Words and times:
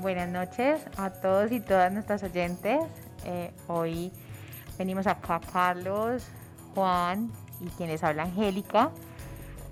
buenas 0.00 0.28
noches 0.28 0.80
a 0.96 1.10
todos 1.10 1.50
y 1.50 1.60
todas 1.60 1.92
nuestras 1.92 2.22
oyentes. 2.22 2.78
Eh, 3.24 3.50
hoy 3.66 4.12
venimos 4.78 5.06
acá 5.06 5.40
Carlos, 5.52 6.26
Juan 6.74 7.30
y 7.60 7.68
quienes 7.70 8.04
habla 8.04 8.24
Angélica 8.24 8.90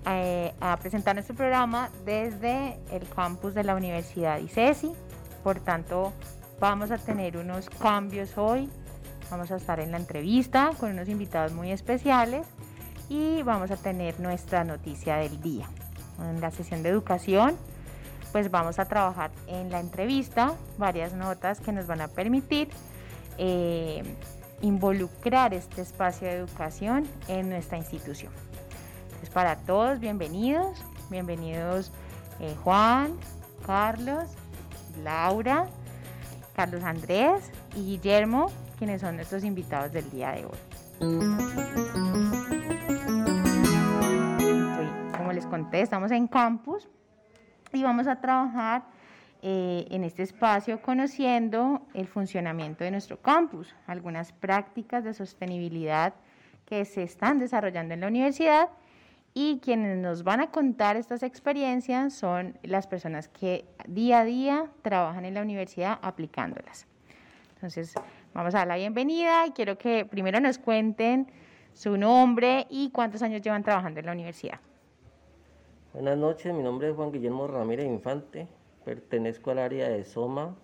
eh, 0.05 0.53
a 0.59 0.75
presentar 0.77 1.15
nuestro 1.15 1.35
programa 1.35 1.89
desde 2.05 2.77
el 2.91 3.07
campus 3.07 3.53
de 3.53 3.63
la 3.63 3.75
Universidad 3.75 4.39
ICESI. 4.39 4.91
Por 5.43 5.59
tanto, 5.61 6.13
vamos 6.59 6.91
a 6.91 6.97
tener 6.97 7.37
unos 7.37 7.69
cambios 7.69 8.37
hoy. 8.37 8.69
Vamos 9.31 9.51
a 9.51 9.55
estar 9.55 9.79
en 9.79 9.91
la 9.91 9.97
entrevista 9.97 10.71
con 10.79 10.91
unos 10.91 11.09
invitados 11.09 11.53
muy 11.53 11.71
especiales 11.71 12.47
y 13.09 13.43
vamos 13.43 13.71
a 13.71 13.77
tener 13.77 14.19
nuestra 14.19 14.63
noticia 14.63 15.17
del 15.17 15.41
día. 15.41 15.67
En 16.19 16.41
la 16.41 16.51
sesión 16.51 16.83
de 16.83 16.89
educación 16.89 17.55
pues 18.31 18.51
vamos 18.51 18.79
a 18.79 18.85
trabajar 18.85 19.31
en 19.47 19.71
la 19.71 19.79
entrevista 19.79 20.53
varias 20.77 21.13
notas 21.13 21.59
que 21.59 21.71
nos 21.71 21.87
van 21.87 22.01
a 22.01 22.07
permitir 22.07 22.69
eh, 23.37 24.03
involucrar 24.61 25.53
este 25.53 25.81
espacio 25.81 26.27
de 26.27 26.35
educación 26.35 27.07
en 27.27 27.49
nuestra 27.49 27.77
institución. 27.77 28.31
Entonces, 29.05 29.29
para 29.29 29.55
todos, 29.57 29.99
bienvenidos, 29.99 30.83
bienvenidos 31.09 31.91
eh, 32.39 32.55
Juan, 32.63 33.17
Carlos, 33.65 34.29
Laura, 35.03 35.67
Carlos 36.55 36.83
Andrés 36.83 37.51
y 37.75 37.83
Guillermo, 37.83 38.51
quienes 38.77 39.01
son 39.01 39.15
nuestros 39.15 39.43
invitados 39.43 39.91
del 39.91 40.09
día 40.09 40.31
de 40.31 40.45
hoy. 40.45 40.57
Como 45.17 45.33
les 45.33 45.45
conté, 45.45 45.81
estamos 45.81 46.11
en 46.11 46.27
campus 46.27 46.87
y 47.73 47.83
vamos 47.83 48.07
a 48.07 48.19
trabajar 48.19 48.83
eh, 49.41 49.85
en 49.91 50.03
este 50.03 50.23
espacio 50.23 50.81
conociendo 50.81 51.81
el 51.93 52.07
funcionamiento 52.07 52.83
de 52.83 52.91
nuestro 52.91 53.21
campus, 53.21 53.75
algunas 53.85 54.33
prácticas 54.33 55.03
de 55.03 55.13
sostenibilidad 55.13 56.13
que 56.65 56.85
se 56.85 57.03
están 57.03 57.39
desarrollando 57.39 57.93
en 57.93 58.01
la 58.01 58.07
universidad 58.07 58.69
y 59.33 59.59
quienes 59.59 59.97
nos 59.97 60.23
van 60.23 60.41
a 60.41 60.47
contar 60.47 60.97
estas 60.97 61.21
experiencias 61.21 62.13
son 62.13 62.57
las 62.63 62.87
personas 62.87 63.27
que 63.27 63.65
día 63.87 64.21
a 64.21 64.25
día 64.25 64.65
trabajan 64.81 65.25
en 65.25 65.35
la 65.35 65.41
universidad 65.41 65.99
aplicándolas. 66.01 66.87
Entonces, 67.53 67.93
vamos 68.33 68.55
a 68.55 68.59
dar 68.59 68.67
la 68.67 68.77
bienvenida 68.77 69.45
y 69.45 69.51
quiero 69.51 69.77
que 69.77 70.05
primero 70.05 70.39
nos 70.39 70.57
cuenten 70.57 71.27
su 71.73 71.97
nombre 71.97 72.65
y 72.69 72.89
cuántos 72.89 73.21
años 73.21 73.41
llevan 73.41 73.63
trabajando 73.63 73.99
en 73.99 74.07
la 74.07 74.11
universidad. 74.13 74.59
Buenas 75.93 76.17
noches, 76.17 76.53
mi 76.53 76.63
nombre 76.63 76.89
es 76.89 76.95
Juan 76.95 77.11
Guillermo 77.11 77.47
Ramírez 77.47 77.85
Infante, 77.85 78.47
pertenezco 78.83 79.51
al 79.51 79.59
área 79.59 79.87
de 79.87 80.03
SOMA, 80.03 80.55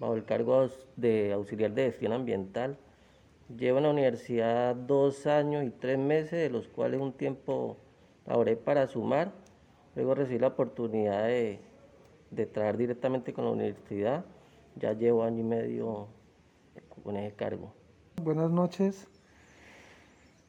bajo 0.00 0.14
el 0.14 0.24
cargo 0.24 0.66
de 0.96 1.32
auxiliar 1.32 1.72
de 1.72 1.84
gestión 1.84 2.12
ambiental. 2.12 2.78
Llevo 3.54 3.78
en 3.78 3.84
la 3.84 3.90
universidad 3.90 4.74
dos 4.74 5.26
años 5.26 5.64
y 5.64 5.70
tres 5.70 5.98
meses, 5.98 6.32
de 6.32 6.50
los 6.50 6.68
cuales 6.68 7.00
un 7.00 7.12
tiempo 7.12 7.76
laboré 8.26 8.56
para 8.56 8.86
sumar. 8.88 9.32
Luego 9.94 10.14
recibí 10.14 10.38
la 10.38 10.48
oportunidad 10.48 11.26
de, 11.26 11.60
de 12.30 12.46
trabajar 12.46 12.78
directamente 12.78 13.34
con 13.34 13.44
la 13.44 13.50
universidad. 13.50 14.24
Ya 14.76 14.94
llevo 14.94 15.22
año 15.22 15.40
y 15.40 15.44
medio 15.44 16.08
con 17.04 17.16
ese 17.18 17.36
cargo. 17.36 17.74
Buenas 18.22 18.50
noches, 18.50 19.06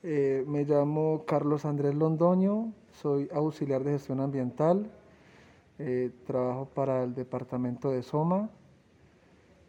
eh, 0.02 0.44
me 0.48 0.64
llamo 0.64 1.26
Carlos 1.26 1.66
Andrés 1.66 1.94
Londoño, 1.94 2.74
soy 2.94 3.30
auxiliar 3.34 3.84
de 3.84 3.92
gestión 3.92 4.20
ambiental, 4.20 4.90
eh, 5.80 6.12
trabajo 6.26 6.66
para 6.66 7.04
el 7.04 7.14
departamento 7.14 7.92
de 7.92 8.04
Soma 8.04 8.50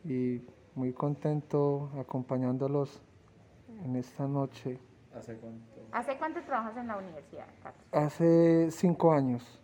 y 0.05 0.43
muy 0.75 0.93
contento 0.93 1.91
acompañándolos 1.99 3.01
en 3.85 3.97
esta 3.97 4.27
noche. 4.27 4.79
¿Hace 5.15 5.35
cuánto? 5.37 5.81
¿Hace 5.93 6.19
cuánto 6.19 6.43
trabajas 6.43 6.77
en 6.77 6.89
la 6.89 6.99
universidad, 6.99 7.47
Carlos? 7.63 7.83
Hace 7.93 8.71
cinco 8.71 9.13
años. 9.13 9.61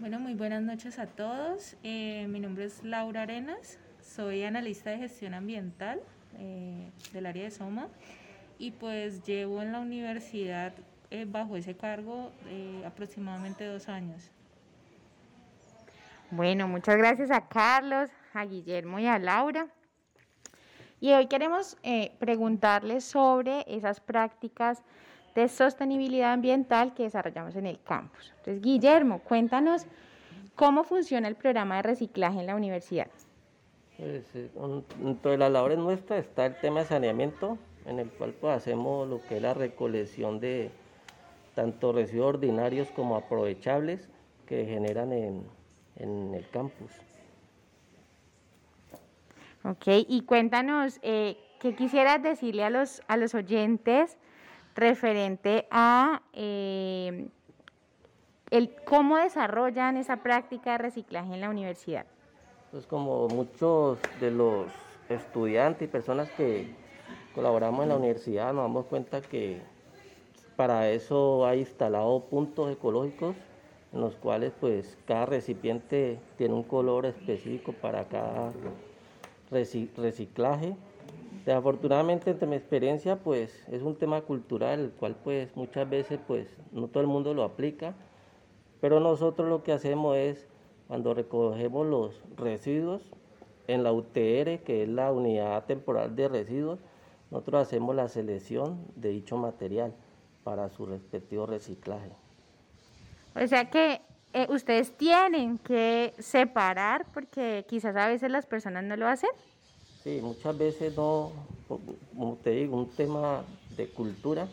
Bueno, 0.00 0.20
muy 0.20 0.34
buenas 0.34 0.62
noches 0.62 0.98
a 0.98 1.06
todos. 1.06 1.76
Eh, 1.82 2.26
mi 2.28 2.40
nombre 2.40 2.64
es 2.64 2.84
Laura 2.84 3.22
Arenas, 3.22 3.78
soy 4.00 4.44
analista 4.44 4.90
de 4.90 4.98
gestión 4.98 5.34
ambiental 5.34 6.00
del 7.12 7.26
área 7.26 7.42
de 7.42 7.50
Soma 7.50 7.88
y 8.58 8.70
pues 8.70 9.24
llevo 9.24 9.60
en 9.60 9.72
la 9.72 9.80
universidad 9.80 10.72
eh, 11.10 11.26
bajo 11.26 11.56
ese 11.56 11.74
cargo 11.74 12.30
eh, 12.48 12.82
aproximadamente 12.86 13.64
dos 13.64 13.88
años. 13.88 14.30
Bueno, 16.30 16.68
muchas 16.68 16.98
gracias 16.98 17.30
a 17.30 17.48
Carlos, 17.48 18.10
a 18.34 18.44
Guillermo 18.44 18.98
y 18.98 19.06
a 19.06 19.18
Laura. 19.18 19.68
Y 21.00 21.12
hoy 21.12 21.26
queremos 21.26 21.78
eh, 21.82 22.12
preguntarles 22.18 23.04
sobre 23.04 23.64
esas 23.66 24.00
prácticas 24.00 24.82
de 25.34 25.48
sostenibilidad 25.48 26.32
ambiental 26.32 26.92
que 26.92 27.04
desarrollamos 27.04 27.56
en 27.56 27.66
el 27.66 27.80
campus. 27.80 28.32
Entonces, 28.38 28.60
Guillermo, 28.60 29.20
cuéntanos 29.20 29.86
cómo 30.56 30.84
funciona 30.84 31.28
el 31.28 31.36
programa 31.36 31.76
de 31.76 31.82
reciclaje 31.82 32.40
en 32.40 32.46
la 32.46 32.56
universidad. 32.56 33.08
Pues, 33.96 34.24
dentro 34.98 35.30
de 35.30 35.38
las 35.38 35.50
labores 35.50 35.78
nuestras 35.78 36.20
está 36.20 36.46
el 36.46 36.60
tema 36.60 36.80
de 36.80 36.86
saneamiento, 36.86 37.56
en 37.86 38.00
el 38.00 38.10
cual 38.10 38.32
pues, 38.32 38.56
hacemos 38.56 39.08
lo 39.08 39.22
que 39.26 39.36
es 39.36 39.42
la 39.42 39.54
recolección 39.54 40.40
de 40.40 40.70
tanto 41.58 41.90
residuos 41.90 42.36
ordinarios 42.36 42.88
como 42.92 43.16
aprovechables 43.16 44.08
que 44.46 44.64
generan 44.64 45.12
en, 45.12 45.44
el 46.32 46.48
campus. 46.50 46.92
Ok, 49.64 49.86
y 50.06 50.22
cuéntanos, 50.22 51.00
eh, 51.02 51.36
¿qué 51.58 51.74
quisieras 51.74 52.22
decirle 52.22 52.62
a 52.62 52.70
los, 52.70 53.02
a 53.08 53.16
los 53.16 53.34
oyentes 53.34 54.18
referente 54.76 55.66
a 55.72 56.22
eh, 56.32 57.28
el, 58.52 58.72
cómo 58.84 59.16
desarrollan 59.16 59.96
esa 59.96 60.18
práctica 60.18 60.70
de 60.70 60.78
reciclaje 60.78 61.34
en 61.34 61.40
la 61.40 61.50
universidad? 61.50 62.06
Pues 62.70 62.86
como 62.86 63.26
muchos 63.26 63.98
de 64.20 64.30
los 64.30 64.70
estudiantes 65.08 65.88
y 65.88 65.90
personas 65.90 66.30
que 66.36 66.72
colaboramos 67.34 67.82
en 67.82 67.88
la 67.88 67.96
universidad, 67.96 68.52
nos 68.52 68.62
damos 68.62 68.86
cuenta 68.86 69.20
que 69.20 69.60
para 70.58 70.90
eso 70.90 71.46
hay 71.46 71.60
instalado 71.60 72.18
puntos 72.24 72.68
ecológicos 72.68 73.36
en 73.92 74.00
los 74.00 74.16
cuales 74.16 74.52
pues 74.58 74.98
cada 75.06 75.24
recipiente 75.24 76.18
tiene 76.36 76.52
un 76.52 76.64
color 76.64 77.06
específico 77.06 77.72
para 77.80 78.08
cada 78.08 78.50
reciclaje. 79.52 80.74
Afortunadamente, 81.46 82.32
entre 82.32 82.48
mi 82.48 82.56
experiencia, 82.56 83.14
pues 83.14 83.64
es 83.70 83.82
un 83.82 83.94
tema 83.94 84.22
cultural, 84.22 84.80
el 84.80 84.90
cual 84.90 85.14
pues 85.22 85.54
muchas 85.54 85.88
veces 85.88 86.18
pues 86.26 86.48
no 86.72 86.88
todo 86.88 87.02
el 87.02 87.06
mundo 87.06 87.34
lo 87.34 87.44
aplica, 87.44 87.94
pero 88.80 88.98
nosotros 88.98 89.48
lo 89.48 89.62
que 89.62 89.70
hacemos 89.70 90.16
es 90.16 90.48
cuando 90.88 91.14
recogemos 91.14 91.86
los 91.86 92.20
residuos 92.36 93.02
en 93.68 93.84
la 93.84 93.92
UTR, 93.92 94.58
que 94.64 94.82
es 94.82 94.88
la 94.88 95.12
unidad 95.12 95.66
temporal 95.66 96.16
de 96.16 96.26
residuos, 96.26 96.80
nosotros 97.30 97.62
hacemos 97.62 97.94
la 97.94 98.08
selección 98.08 98.80
de 98.96 99.10
dicho 99.10 99.36
material 99.36 99.94
para 100.44 100.68
su 100.70 100.86
respectivo 100.86 101.46
reciclaje. 101.46 102.10
O 103.34 103.46
sea 103.46 103.70
que 103.70 104.00
eh, 104.32 104.46
ustedes 104.50 104.96
tienen 104.96 105.58
que 105.58 106.14
separar 106.18 107.06
porque 107.12 107.64
quizás 107.68 107.96
a 107.96 108.08
veces 108.08 108.30
las 108.30 108.46
personas 108.46 108.84
no 108.84 108.96
lo 108.96 109.06
hacen. 109.08 109.30
Sí, 110.02 110.20
muchas 110.22 110.56
veces 110.56 110.96
no, 110.96 111.32
como 111.66 112.36
te 112.36 112.50
digo, 112.50 112.76
un 112.76 112.90
tema 112.90 113.42
de 113.76 113.88
cultura, 113.88 114.48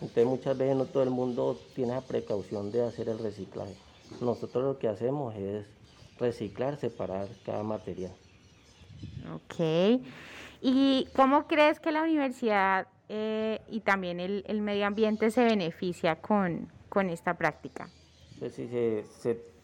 entonces 0.00 0.26
muchas 0.26 0.56
veces 0.56 0.76
no 0.76 0.84
todo 0.86 1.02
el 1.02 1.10
mundo 1.10 1.58
tiene 1.74 1.92
la 1.92 2.00
precaución 2.00 2.70
de 2.70 2.82
hacer 2.82 3.08
el 3.08 3.18
reciclaje. 3.18 3.74
Nosotros 4.20 4.64
lo 4.64 4.78
que 4.78 4.88
hacemos 4.88 5.34
es 5.34 5.66
reciclar, 6.18 6.76
separar 6.78 7.28
cada 7.44 7.62
material. 7.62 8.12
Ok. 9.34 10.00
¿Y 10.60 11.06
cómo 11.14 11.46
crees 11.46 11.80
que 11.80 11.92
la 11.92 12.02
universidad 12.02 12.88
eh, 13.08 13.60
y 13.68 13.80
también 13.80 14.20
el, 14.20 14.60
medio 14.60 14.86
ambiente 14.86 15.30
se 15.30 15.44
beneficia 15.44 16.16
con, 16.16 16.68
esta 17.10 17.34
práctica? 17.34 17.88
Pues 18.38 18.54
si 18.54 18.66
se, 18.68 19.04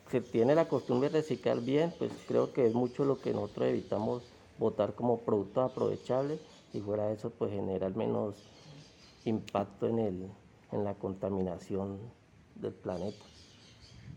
se, 0.08 0.20
tiene 0.20 0.54
la 0.54 0.68
costumbre 0.68 1.10
de 1.10 1.18
reciclar 1.18 1.60
bien, 1.60 1.92
pues 1.98 2.12
creo 2.28 2.52
que 2.52 2.66
es 2.66 2.74
mucho 2.74 3.04
lo 3.04 3.20
que 3.20 3.32
nosotros 3.32 3.68
evitamos 3.68 4.22
botar 4.58 4.94
como 4.94 5.20
productos 5.20 5.72
aprovechables 5.72 6.40
y 6.72 6.80
fuera 6.80 7.06
de 7.06 7.14
eso 7.14 7.30
pues 7.30 7.50
generar 7.50 7.94
menos 7.96 8.36
impacto 9.24 9.88
en, 9.88 9.98
el, 9.98 10.30
en 10.72 10.84
la 10.84 10.94
contaminación 10.94 11.98
del 12.54 12.72
planeta. 12.72 13.24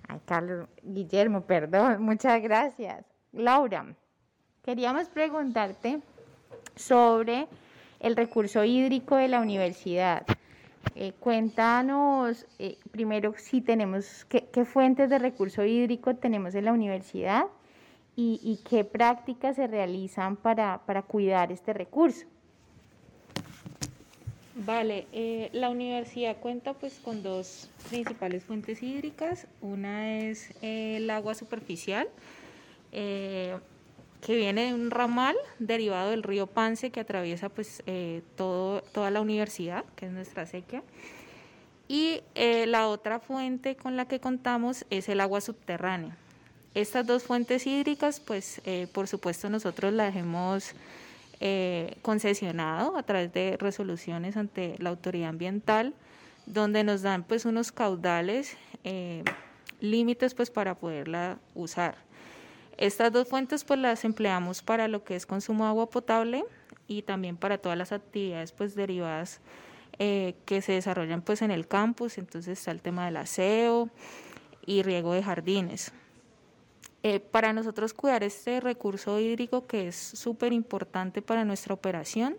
Ay, 0.07 0.21
Carlos, 0.25 0.67
Guillermo, 0.83 1.41
perdón, 1.41 2.01
muchas 2.03 2.41
gracias. 2.41 3.05
Laura, 3.33 3.95
queríamos 4.63 5.09
preguntarte 5.09 6.01
sobre 6.75 7.47
el 7.99 8.15
recurso 8.15 8.63
hídrico 8.63 9.15
de 9.15 9.27
la 9.27 9.39
universidad. 9.39 10.25
Eh, 10.95 11.13
cuéntanos 11.19 12.45
eh, 12.59 12.77
primero 12.91 13.33
si 13.37 13.61
tenemos, 13.61 14.25
qué, 14.25 14.65
fuentes 14.65 15.09
de 15.09 15.19
recurso 15.19 15.63
hídrico 15.63 16.15
tenemos 16.15 16.55
en 16.55 16.65
la 16.65 16.73
universidad 16.73 17.45
y, 18.15 18.59
qué 18.67 18.83
prácticas 18.83 19.57
se 19.57 19.67
realizan 19.67 20.37
para, 20.37 20.81
cuidar 21.07 21.51
este 21.51 21.71
recurso. 21.71 22.25
Vale, 24.55 25.05
eh, 25.11 25.51
la 25.53 25.69
universidad 25.69 26.37
cuenta 26.37 26.73
pues 26.73 26.97
con 26.97 27.21
dos 27.21 27.69
principales 27.89 28.43
fuentes 28.43 28.81
hídricas. 28.81 29.45
Una 29.61 30.17
es 30.17 30.51
el 30.63 31.07
agua 31.11 31.35
superficial, 31.35 32.07
que 34.21 34.35
viene 34.35 34.67
de 34.67 34.73
un 34.73 34.91
ramal 34.91 35.35
derivado 35.59 36.11
del 36.11 36.23
río 36.23 36.47
Pance 36.47 36.91
que 36.91 36.99
atraviesa 36.99 37.49
pues 37.49 37.83
eh, 37.85 38.21
todo, 38.35 38.81
toda 38.81 39.11
la 39.11 39.21
universidad, 39.21 39.85
que 39.95 40.07
es 40.07 40.11
nuestra 40.11 40.45
sequía. 40.45 40.83
Y 41.87 42.21
la 42.35 42.89
otra 42.89 43.19
fuente 43.19 43.77
con 43.77 43.95
la 43.95 44.09
que 44.09 44.19
contamos 44.19 44.85
es 44.89 45.07
el 45.07 45.21
agua 45.21 45.39
subterránea. 45.39 46.17
Estas 46.77 47.07
dos 47.07 47.23
fuentes 47.23 47.65
hídricas, 47.65 48.19
pues 48.19 48.61
eh, 48.63 48.87
por 48.93 49.07
supuesto 49.07 49.49
nosotros 49.49 49.91
las 49.93 50.15
hemos 50.15 50.73
eh, 51.39 51.95
concesionado 52.03 52.95
a 52.95 53.01
través 53.01 53.33
de 53.33 53.57
resoluciones 53.57 54.37
ante 54.37 54.75
la 54.77 54.91
autoridad 54.91 55.29
ambiental, 55.29 55.95
donde 56.45 56.83
nos 56.83 57.01
dan 57.01 57.23
pues 57.23 57.45
unos 57.45 57.71
caudales 57.71 58.57
eh, 58.83 59.23
límites 59.81 60.35
pues 60.35 60.51
para 60.51 60.75
poderla 60.75 61.39
usar. 61.55 61.95
Estas 62.77 63.11
dos 63.11 63.27
fuentes 63.27 63.63
pues 63.63 63.79
las 63.79 64.05
empleamos 64.05 64.61
para 64.61 64.87
lo 64.87 65.03
que 65.03 65.15
es 65.15 65.25
consumo 65.25 65.65
de 65.65 65.69
agua 65.69 65.89
potable 65.89 66.45
y 66.87 67.01
también 67.01 67.37
para 67.37 67.57
todas 67.57 67.77
las 67.77 67.91
actividades 67.91 68.51
pues 68.51 68.75
derivadas 68.75 69.41
que 69.97 70.61
se 70.61 70.73
desarrollan 70.73 71.23
pues 71.23 71.41
en 71.41 71.49
el 71.49 71.67
campus, 71.67 72.19
entonces 72.19 72.59
está 72.59 72.69
el 72.69 72.83
tema 72.83 73.05
del 73.05 73.17
aseo 73.17 73.89
y 74.63 74.83
riego 74.83 75.13
de 75.13 75.23
jardines. 75.23 75.91
Eh, 77.03 77.19
para 77.19 77.53
nosotros 77.53 77.93
cuidar 77.93 78.23
este 78.23 78.59
recurso 78.59 79.19
hídrico 79.19 79.65
que 79.65 79.87
es 79.87 79.95
súper 79.95 80.51
importante 80.51 81.21
para 81.21 81.45
nuestra 81.45 81.73
operación, 81.73 82.35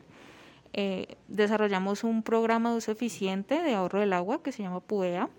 eh, 0.75 1.17
desarrollamos 1.29 2.05
un 2.05 2.23
programa 2.23 2.73
de 2.73 2.76
uso 2.76 2.93
eficiente 2.93 3.62
de 3.62 3.75
ahorro 3.75 4.00
del 4.00 4.12
agua 4.12 4.43
que 4.43 4.52
se 4.52 4.62
llama 4.62 4.81
PUEA. 4.81 5.31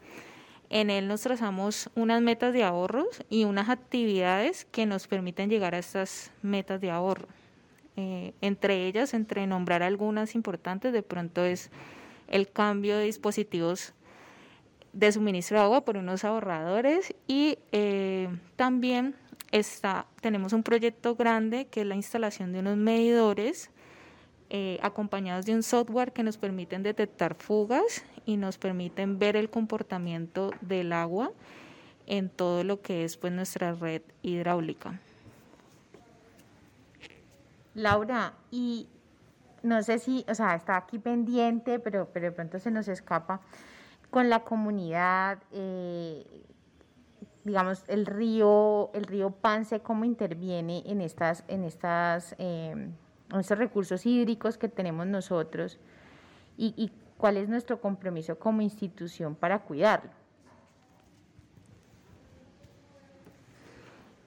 En 0.69 0.89
él 0.89 1.07
nos 1.07 1.21
trazamos 1.21 1.89
unas 1.95 2.21
metas 2.21 2.53
de 2.53 2.63
ahorros 2.63 3.23
y 3.29 3.45
unas 3.45 3.69
actividades 3.69 4.65
que 4.65 4.85
nos 4.85 5.07
permiten 5.07 5.49
llegar 5.49 5.73
a 5.73 5.79
estas 5.79 6.31
metas 6.43 6.79
de 6.79 6.91
ahorro. 6.91 7.27
Eh, 7.97 8.33
entre 8.41 8.85
ellas, 8.85 9.13
entre 9.13 9.47
nombrar 9.47 9.81
algunas 9.81 10.35
importantes, 10.35 10.93
de 10.93 11.01
pronto 11.01 11.43
es 11.43 11.71
el 12.27 12.49
cambio 12.49 12.97
de 12.97 13.05
dispositivos 13.05 13.93
de 14.93 15.11
suministro 15.11 15.57
de 15.57 15.63
agua 15.63 15.85
por 15.85 15.97
unos 15.97 16.23
ahorradores 16.23 17.13
y 17.27 17.57
eh, 17.71 18.29
también 18.55 19.15
está, 19.51 20.05
tenemos 20.21 20.53
un 20.53 20.63
proyecto 20.63 21.15
grande 21.15 21.65
que 21.65 21.81
es 21.81 21.87
la 21.87 21.95
instalación 21.95 22.53
de 22.53 22.59
unos 22.59 22.77
medidores 22.77 23.71
eh, 24.49 24.79
acompañados 24.81 25.45
de 25.45 25.53
un 25.53 25.63
software 25.63 26.11
que 26.11 26.23
nos 26.23 26.37
permiten 26.37 26.83
detectar 26.83 27.35
fugas 27.35 28.03
y 28.29 28.37
nos 28.37 28.59
permiten 28.59 29.17
ver 29.17 29.35
el 29.35 29.49
comportamiento 29.49 30.51
del 30.61 30.93
agua 30.93 31.31
en 32.05 32.29
todo 32.29 32.63
lo 32.63 32.79
que 32.79 33.03
es 33.03 33.17
pues 33.17 33.33
nuestra 33.33 33.73
red 33.73 34.03
hidráulica. 34.21 34.99
Laura, 37.73 38.33
y 38.51 38.87
no 39.63 39.81
sé 39.81 39.97
si, 39.97 40.23
o 40.29 40.35
sea, 40.35 40.53
está 40.53 40.77
aquí 40.77 40.99
pendiente, 40.99 41.79
pero, 41.79 42.07
pero 42.13 42.27
de 42.27 42.31
pronto 42.31 42.59
se 42.59 42.69
nos 42.69 42.87
escapa 42.87 43.41
con 44.11 44.29
la 44.29 44.43
comunidad, 44.43 45.39
eh, 45.51 46.23
digamos, 47.45 47.83
el 47.87 48.05
río, 48.05 48.91
el 48.93 49.05
río 49.05 49.31
Pance, 49.31 49.79
cómo 49.79 50.05
interviene 50.05 50.83
en 50.85 51.01
estas, 51.01 51.43
en 51.47 51.63
estas, 51.63 52.35
eh, 52.37 52.89
estos 53.39 53.57
recursos 53.57 54.05
hídricos 54.05 54.59
que 54.59 54.69
tenemos 54.69 55.07
nosotros 55.07 55.79
y, 56.59 56.91
cuál 57.19 57.37
es 57.37 57.47
nuestro 57.47 57.79
compromiso 57.79 58.39
como 58.39 58.63
institución 58.63 59.35
para 59.35 59.59
cuidarlo. 59.59 60.09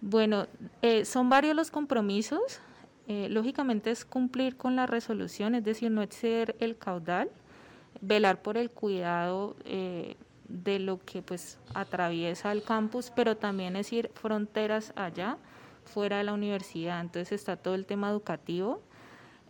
Bueno, 0.00 0.46
eh, 0.80 1.04
son 1.04 1.28
varios 1.28 1.56
los 1.56 1.70
compromisos. 1.72 2.60
lógicamente 3.08 3.90
es 3.90 4.04
cumplir 4.04 4.56
con 4.56 4.74
la 4.74 4.86
resolución, 4.86 5.54
es 5.54 5.64
decir, 5.64 5.90
no 5.90 6.02
exceder 6.02 6.56
el 6.60 6.78
caudal 6.78 7.28
velar 8.02 8.42
por 8.42 8.58
el 8.58 8.70
cuidado 8.70 9.56
eh, 9.64 10.16
de 10.48 10.78
lo 10.78 10.98
que 10.98 11.22
pues 11.22 11.58
atraviesa 11.72 12.52
el 12.52 12.62
campus, 12.62 13.10
pero 13.14 13.36
también 13.36 13.76
es 13.76 13.92
ir 13.92 14.10
fronteras 14.14 14.92
allá, 14.96 15.38
fuera 15.84 16.18
de 16.18 16.24
la 16.24 16.34
universidad. 16.34 17.00
Entonces 17.00 17.32
está 17.32 17.56
todo 17.56 17.74
el 17.74 17.86
tema 17.86 18.10
educativo, 18.10 18.82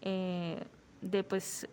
eh, 0.02 0.62
de 1.00 1.24
pues 1.24 1.66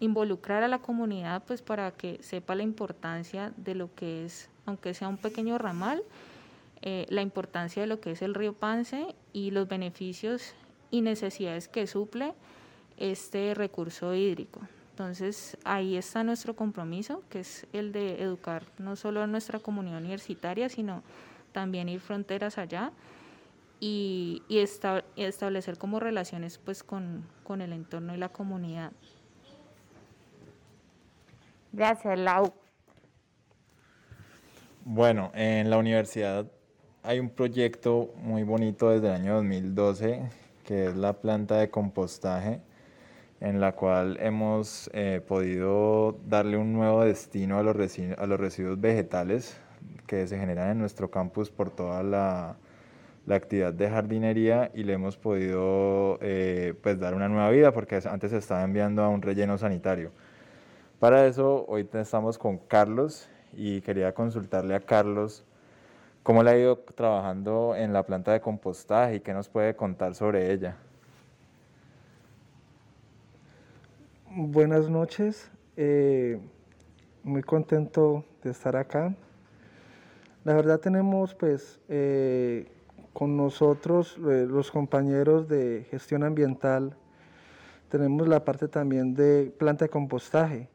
involucrar 0.00 0.62
a 0.62 0.68
la 0.68 0.78
comunidad 0.78 1.42
pues 1.46 1.62
para 1.62 1.90
que 1.90 2.22
sepa 2.22 2.54
la 2.54 2.62
importancia 2.62 3.52
de 3.56 3.74
lo 3.74 3.94
que 3.94 4.24
es, 4.24 4.48
aunque 4.66 4.94
sea 4.94 5.08
un 5.08 5.18
pequeño 5.18 5.58
ramal, 5.58 6.02
eh, 6.82 7.06
la 7.08 7.22
importancia 7.22 7.82
de 7.82 7.88
lo 7.88 8.00
que 8.00 8.12
es 8.12 8.22
el 8.22 8.34
río 8.34 8.52
Pance 8.52 9.14
y 9.32 9.50
los 9.50 9.68
beneficios 9.68 10.54
y 10.90 11.00
necesidades 11.00 11.68
que 11.68 11.86
suple 11.86 12.34
este 12.96 13.54
recurso 13.54 14.14
hídrico. 14.14 14.60
Entonces 14.90 15.56
ahí 15.64 15.96
está 15.96 16.24
nuestro 16.24 16.54
compromiso, 16.54 17.22
que 17.30 17.40
es 17.40 17.66
el 17.72 17.92
de 17.92 18.22
educar 18.22 18.64
no 18.78 18.96
solo 18.96 19.22
a 19.22 19.26
nuestra 19.26 19.58
comunidad 19.58 19.98
universitaria, 19.98 20.68
sino 20.68 21.02
también 21.52 21.88
ir 21.88 22.00
fronteras 22.00 22.58
allá 22.58 22.92
y, 23.80 24.42
establecer 25.16 25.78
como 25.78 26.00
relaciones 26.00 26.58
pues 26.58 26.82
con, 26.82 27.24
con 27.44 27.60
el 27.60 27.72
entorno 27.72 28.14
y 28.14 28.18
la 28.18 28.28
comunidad. 28.28 28.92
Gracias, 31.72 32.18
Lau. 32.18 32.52
Bueno, 34.84 35.30
en 35.34 35.70
la 35.70 35.78
universidad 35.78 36.46
hay 37.02 37.20
un 37.20 37.30
proyecto 37.30 38.12
muy 38.16 38.42
bonito 38.42 38.90
desde 38.90 39.08
el 39.08 39.14
año 39.14 39.34
2012, 39.34 40.22
que 40.64 40.86
es 40.86 40.96
la 40.96 41.14
planta 41.14 41.56
de 41.56 41.70
compostaje 41.70 42.60
en 43.40 43.60
la 43.60 43.72
cual 43.72 44.18
hemos 44.20 44.90
eh, 44.92 45.20
podido 45.26 46.18
darle 46.26 46.56
un 46.56 46.72
nuevo 46.72 47.04
destino 47.04 47.58
a 47.58 47.62
los, 47.62 47.76
residuos 47.76 48.80
vegetales 48.80 49.60
que 50.06 50.26
se 50.26 50.38
generan 50.38 50.70
en 50.70 50.78
nuestro 50.78 51.10
campus 51.10 51.50
por 51.50 51.70
toda 51.70 52.02
la, 52.02 52.56
la 53.26 53.36
actividad 53.36 53.72
de 53.72 53.90
jardinería 53.90 54.70
y 54.74 54.82
le 54.82 54.94
hemos 54.94 55.16
podido 55.16 56.18
eh, 56.20 56.74
pues 56.82 56.98
dar 56.98 57.14
una 57.14 57.28
nueva 57.28 57.50
vida 57.50 57.72
porque 57.72 58.00
antes 58.10 58.30
se 58.30 58.38
estaba 58.38 58.64
enviando 58.64 59.02
a 59.02 59.08
un 59.08 59.22
relleno 59.22 59.56
sanitario. 59.58 60.10
Para 60.98 61.26
eso 61.26 61.64
hoy 61.68 61.88
estamos 61.92 62.38
con 62.38 62.58
Carlos 62.58 63.28
y 63.52 63.80
quería 63.82 64.12
consultarle 64.12 64.74
a 64.74 64.80
Carlos 64.80 65.44
cómo 66.24 66.42
le 66.42 66.50
ha 66.50 66.58
ido 66.58 66.76
trabajando 66.76 67.76
en 67.76 67.92
la 67.92 68.02
planta 68.04 68.32
de 68.32 68.40
compostaje 68.40 69.14
y 69.14 69.20
qué 69.20 69.32
nos 69.32 69.48
puede 69.48 69.76
contar 69.76 70.16
sobre 70.16 70.52
ella. 70.52 70.76
Buenas 74.34 74.90
noches, 74.90 75.52
eh, 75.76 76.40
muy 77.22 77.42
contento 77.42 78.24
de 78.42 78.50
estar 78.50 78.74
acá. 78.74 79.14
La 80.42 80.54
verdad 80.54 80.80
tenemos 80.80 81.32
pues 81.32 81.78
eh, 81.88 82.66
con 83.12 83.36
nosotros 83.36 84.18
eh, 84.28 84.48
los 84.50 84.72
compañeros 84.72 85.46
de 85.46 85.86
gestión 85.92 86.24
ambiental, 86.24 86.96
tenemos 87.88 88.26
la 88.26 88.44
parte 88.44 88.66
también 88.66 89.14
de 89.14 89.54
planta 89.56 89.84
de 89.84 89.90
compostaje, 89.90 90.68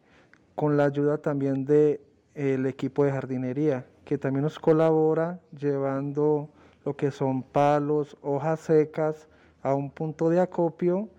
con 0.56 0.78
la 0.78 0.86
ayuda 0.86 1.18
también 1.18 1.66
del 1.66 2.00
el 2.36 2.66
equipo 2.66 3.06
de 3.06 3.12
jardinería, 3.12 3.86
que 4.06 4.18
también 4.18 4.44
nos 4.44 4.58
colabora 4.60 5.40
llevando 5.58 6.50
lo 6.86 6.96
que 6.96 7.12
son 7.12 7.44
palos, 7.44 8.18
hojas 8.22 8.60
secas 8.60 9.28
a 9.62 9.74
un 9.74 9.90
punto 9.90 10.30
de 10.30 10.40
acopio 10.40 11.10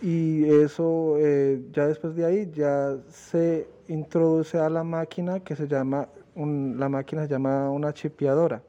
y 0.00 0.44
eso 0.44 1.16
eh, 1.18 1.62
ya 1.72 1.86
después 1.86 2.14
de 2.14 2.24
ahí 2.24 2.50
ya 2.54 2.96
se 3.08 3.68
introduce 3.88 4.58
a 4.58 4.68
la 4.68 4.84
máquina 4.84 5.40
que 5.40 5.56
se 5.56 5.66
llama, 5.66 6.08
la 6.36 6.88
máquina 6.88 7.22
se 7.22 7.28
llama 7.28 7.70
una 7.70 7.92
chipeadora. 7.92 8.62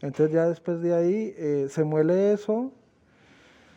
Entonces 0.00 0.32
ya 0.32 0.48
después 0.48 0.80
de 0.80 0.94
ahí 0.94 1.34
eh, 1.36 1.66
se 1.68 1.84
muele 1.84 2.32
eso, 2.32 2.72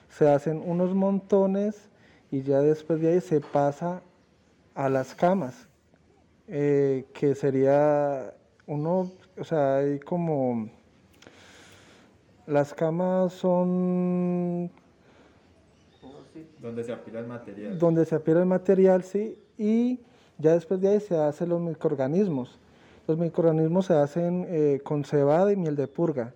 se 0.10 0.30
hacen 0.30 0.64
unos 0.66 0.96
montones 0.96 1.90
y 2.32 2.42
ya 2.42 2.60
después 2.62 3.02
de 3.02 3.14
ahí 3.14 3.22
se 3.22 3.42
pasa 3.42 4.02
a 4.76 4.90
las 4.90 5.16
camas, 5.16 5.68
eh, 6.48 7.06
que 7.14 7.36
sería 7.36 8.34
uno, 8.66 9.12
o 9.38 9.44
sea, 9.44 9.78
hay 9.78 10.00
como, 10.00 10.70
las 12.48 12.74
camas 12.74 13.34
son 13.34 14.72
donde 16.60 16.84
se 16.84 16.94
apila 16.94 17.20
el 17.20 17.28
material. 17.28 17.78
Donde 17.78 18.06
se 18.06 18.16
apila 18.16 18.40
el 18.40 18.46
material, 18.46 19.04
sí, 19.04 19.38
y 19.58 20.00
ya 20.38 20.54
después 20.54 20.80
de 20.82 20.88
ahí 20.90 21.00
se 21.00 21.16
hacen 21.18 21.50
los 21.50 21.62
microorganismos. 21.62 22.58
Los 23.08 23.18
microorganismos 23.18 23.88
se 23.88 23.94
hacen 23.94 24.46
eh, 24.48 24.80
con 24.84 25.04
cebada 25.04 25.52
y 25.52 25.58
miel 25.58 25.76
de 25.76 25.88
purga. 25.88 26.34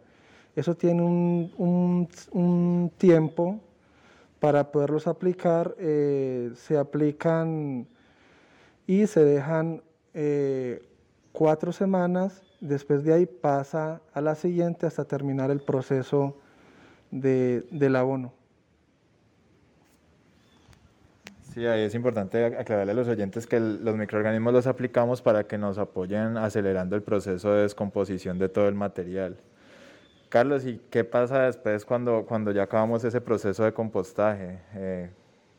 Eso 0.55 0.75
tiene 0.75 1.01
un, 1.01 2.91
tiempo 2.97 3.59
para 4.39 4.71
poderlos 4.71 5.07
aplicar. 5.07 5.75
Eh, 5.79 6.51
se 6.55 6.77
aplican 6.77 7.87
y 8.87 9.05
se 9.05 9.23
dejan 9.23 9.83
eh, 10.13 10.81
cuatro 11.33 11.71
semanas. 11.71 12.41
Después 12.59 13.03
de 13.03 13.13
ahí 13.13 13.25
pasa 13.27 14.01
a 14.13 14.21
la 14.21 14.33
siguiente 14.33 14.87
hasta 14.87 15.05
terminar 15.05 15.51
el 15.51 15.59
proceso 15.59 16.37
del 17.11 17.95
abono. 17.95 18.33
Sí, 21.53 21.65
ahí 21.65 21.81
es 21.81 21.95
importante 21.95 22.45
aclararle 22.45 22.91
a 22.91 22.95
los 22.95 23.07
oyentes 23.07 23.45
que 23.45 23.59
los 23.59 23.95
microorganismos 23.95 24.53
los 24.53 24.67
aplicamos 24.67 25.21
para 25.21 25.45
que 25.45 25.57
nos 25.57 25.77
apoyen 25.77 26.37
acelerando 26.37 26.95
el 26.95 27.01
proceso 27.01 27.51
de 27.51 27.63
descomposición 27.63 28.37
de 28.39 28.47
todo 28.49 28.67
el 28.67 28.75
material. 28.75 29.37
Carlos, 30.29 30.65
¿y 30.65 30.79
qué 30.89 31.03
pasa 31.03 31.43
después 31.43 31.85
cuando, 31.85 32.25
cuando 32.25 32.51
ya 32.51 32.63
acabamos 32.63 33.03
ese 33.03 33.21
proceso 33.21 33.63
de 33.63 33.73
compostaje? 33.73 34.59
Eh, 34.75 35.09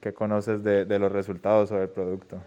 ¿Qué 0.01 0.13
conoces 0.13 0.63
de, 0.63 0.85
de, 0.85 0.99
los 0.99 1.11
resultados 1.11 1.73
o 1.73 1.77
del 1.77 1.89
producto? 1.89 2.41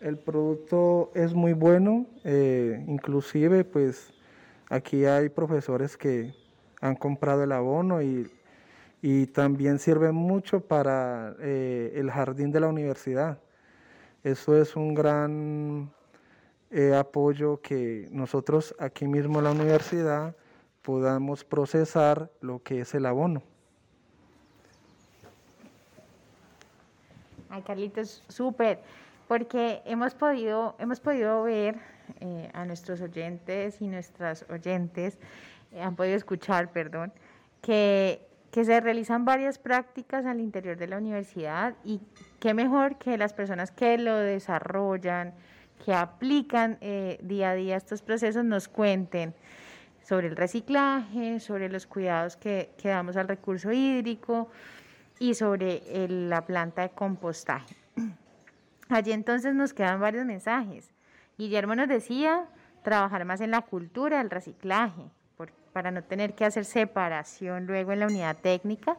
El 0.00 0.16
producto 0.16 1.10
es 1.14 1.34
muy 1.34 1.52
bueno, 1.54 2.06
eh, 2.22 2.84
inclusive 2.86 3.64
pues 3.64 4.12
aquí 4.68 5.04
hay 5.04 5.28
profesores 5.28 5.96
que 5.96 6.34
han 6.80 6.94
comprado 6.94 7.42
el 7.42 7.50
abono 7.50 8.00
y 8.00 9.26
también 9.28 9.78
sirve 9.80 10.12
mucho 10.12 10.60
para 10.60 11.34
eh, 11.40 11.92
el 11.96 12.10
jardín 12.10 12.52
de 12.52 12.60
la 12.60 12.68
universidad. 12.68 13.40
Eso 14.22 14.60
es 14.60 14.76
un 14.76 14.94
gran 14.94 15.90
eh, 16.70 16.94
apoyo 16.94 17.60
que 17.60 18.08
nosotros 18.10 18.74
aquí 18.78 19.06
mismo 19.06 19.38
en 19.38 19.44
la 19.44 19.52
universidad 19.52 20.36
podamos 20.82 21.42
procesar 21.42 22.30
lo 22.40 22.62
que 22.62 22.80
es 22.80 22.94
el 22.94 23.06
abono. 23.06 23.42
Ay, 27.48 27.62
Carlitos, 27.62 28.22
súper, 28.28 28.80
porque 29.28 29.82
hemos 29.84 30.14
podido, 30.14 30.74
hemos 30.78 30.98
podido 31.00 31.42
ver 31.44 31.76
eh, 32.20 32.50
a 32.54 32.64
nuestros 32.64 33.00
oyentes 33.00 33.80
y 33.80 33.86
nuestras 33.86 34.44
oyentes, 34.50 35.18
han 35.80 35.94
podido 35.94 36.16
escuchar, 36.16 36.72
perdón, 36.72 37.12
que 37.60 38.28
que 38.50 38.64
se 38.64 38.80
realizan 38.80 39.24
varias 39.24 39.58
prácticas 39.58 40.24
al 40.24 40.40
interior 40.40 40.76
de 40.76 40.86
la 40.86 40.98
universidad 40.98 41.74
y 41.84 42.00
qué 42.40 42.54
mejor 42.54 42.96
que 42.96 43.18
las 43.18 43.32
personas 43.32 43.70
que 43.70 43.98
lo 43.98 44.16
desarrollan, 44.16 45.34
que 45.84 45.92
aplican 45.92 46.78
eh, 46.80 47.18
día 47.22 47.50
a 47.50 47.54
día 47.54 47.76
estos 47.76 48.02
procesos 48.02 48.44
nos 48.44 48.68
cuenten 48.68 49.34
sobre 50.02 50.28
el 50.28 50.36
reciclaje, 50.36 51.40
sobre 51.40 51.68
los 51.68 51.86
cuidados 51.86 52.36
que, 52.36 52.70
damos 52.82 53.16
al 53.16 53.28
recurso 53.28 53.70
hídrico 53.70 54.48
y 55.18 55.34
sobre 55.34 55.82
la 56.08 56.46
planta 56.46 56.82
de 56.82 56.90
compostaje. 56.90 57.76
Allí 58.88 59.12
entonces 59.12 59.54
nos 59.54 59.74
quedan 59.74 60.00
varios 60.00 60.24
mensajes. 60.24 60.90
Guillermo 61.36 61.74
nos 61.74 61.88
decía 61.88 62.46
trabajar 62.82 63.24
más 63.24 63.40
en 63.40 63.50
la 63.50 63.62
cultura 63.62 64.18
del 64.18 64.30
reciclaje, 64.30 65.02
para 65.72 65.92
no 65.92 66.02
tener 66.02 66.34
que 66.34 66.44
hacer 66.44 66.64
separación 66.64 67.66
luego 67.66 67.92
en 67.92 68.00
la 68.00 68.06
unidad 68.06 68.36
técnica, 68.36 68.96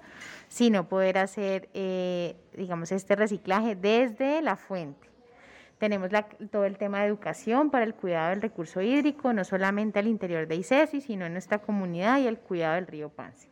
sino 0.48 0.88
poder 0.88 1.18
hacer, 1.18 1.68
eh, 1.74 2.38
digamos, 2.56 2.94
este 2.94 3.18
reciclaje 3.18 3.76
desde 3.76 4.42
la 4.42 4.56
fuente. 4.56 5.10
Tenemos 5.78 6.10
todo 6.52 6.64
el 6.64 6.78
tema 6.78 7.02
de 7.02 7.08
educación 7.08 7.70
para 7.70 7.84
el 7.84 7.96
cuidado 7.96 8.30
del 8.30 8.42
recurso 8.42 8.82
hídrico, 8.82 9.34
no 9.34 9.44
solamente 9.44 10.00
al 10.00 10.08
interior 10.08 10.48
de 10.48 10.56
ICESI, 10.56 11.02
sino 11.02 11.26
en 11.26 11.34
nuestra 11.34 11.60
comunidad 11.60 12.20
y 12.20 12.28
el 12.28 12.38
cuidado 12.38 12.76
del 12.76 12.88
río 12.88 13.10
Pance. 13.10 13.50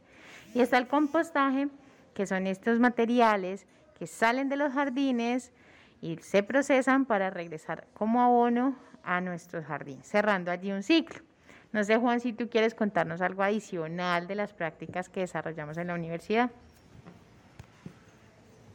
Y 0.54 0.62
está 0.62 0.78
el 0.78 0.88
compostaje, 0.88 1.68
que 2.14 2.28
son 2.28 2.48
estos 2.48 2.80
materiales 2.80 3.66
que 3.98 4.08
salen 4.08 4.48
de 4.48 4.56
los 4.56 4.72
jardines 4.72 5.52
y 6.02 6.18
se 6.18 6.44
procesan 6.44 7.06
para 7.06 7.30
regresar 7.30 7.88
como 7.94 8.22
abono 8.22 8.76
a 9.04 9.22
nuestros 9.22 9.66
jardines, 9.66 10.06
cerrando 10.08 10.52
allí 10.52 10.72
un 10.72 10.84
ciclo. 10.84 11.22
No 11.72 11.84
sé, 11.84 11.98
Juan, 11.98 12.20
si 12.20 12.34
tú 12.34 12.50
quieres 12.50 12.76
contarnos 12.76 13.22
algo 13.22 13.44
adicional 13.44 14.28
de 14.28 14.36
las 14.36 14.54
prácticas 14.54 15.10
que 15.10 15.22
desarrollamos 15.22 15.78
en 15.78 15.88
la 15.88 15.96
universidad. 15.96 16.52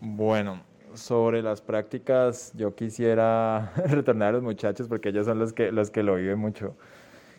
Bueno, 0.01 0.61
sobre 0.95 1.43
las 1.43 1.61
prácticas, 1.61 2.53
yo 2.55 2.75
quisiera 2.75 3.73
retornar 3.89 4.29
a 4.29 4.33
los 4.33 4.43
muchachos 4.43 4.89
porque 4.89 5.11
ellos 5.11 5.27
son 5.27 5.39
los 5.39 5.53
que, 5.53 5.73
los 5.73 5.91
que 5.91 6.03
lo 6.03 6.17
viven 6.17 6.39
mucho. 6.39 6.77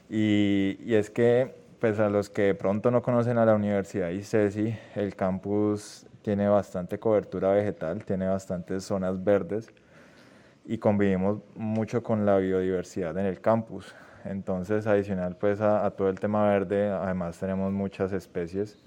Y, 0.10 0.78
y 0.84 0.96
es 0.96 1.10
que, 1.10 1.56
pues 1.84 2.00
a 2.00 2.08
los 2.10 2.30
que 2.30 2.56
pronto 2.56 2.92
no 2.92 3.02
conocen 3.02 3.38
a 3.38 3.46
la 3.46 3.56
Universidad 3.56 4.10
ICESI, 4.10 4.74
el 4.96 5.18
campus 5.18 6.08
tiene 6.22 6.48
bastante 6.48 6.98
cobertura 6.98 7.52
vegetal, 7.52 8.06
tiene 8.06 8.26
bastantes 8.26 8.86
zonas 8.86 9.22
verdes 9.22 9.68
y 10.64 10.78
convivimos 10.78 11.42
mucho 11.56 12.02
con 12.02 12.26
la 12.26 12.38
biodiversidad 12.38 13.18
en 13.18 13.26
el 13.26 13.42
campus. 13.42 13.94
Entonces, 14.24 14.88
adicional 14.88 15.36
pues 15.36 15.60
a, 15.60 15.92
todo 15.92 16.08
el 16.08 16.22
tema 16.22 16.48
verde, 16.48 16.88
además 16.88 17.38
tenemos 17.38 17.74
muchas 17.74 18.14
especies, 18.14 18.80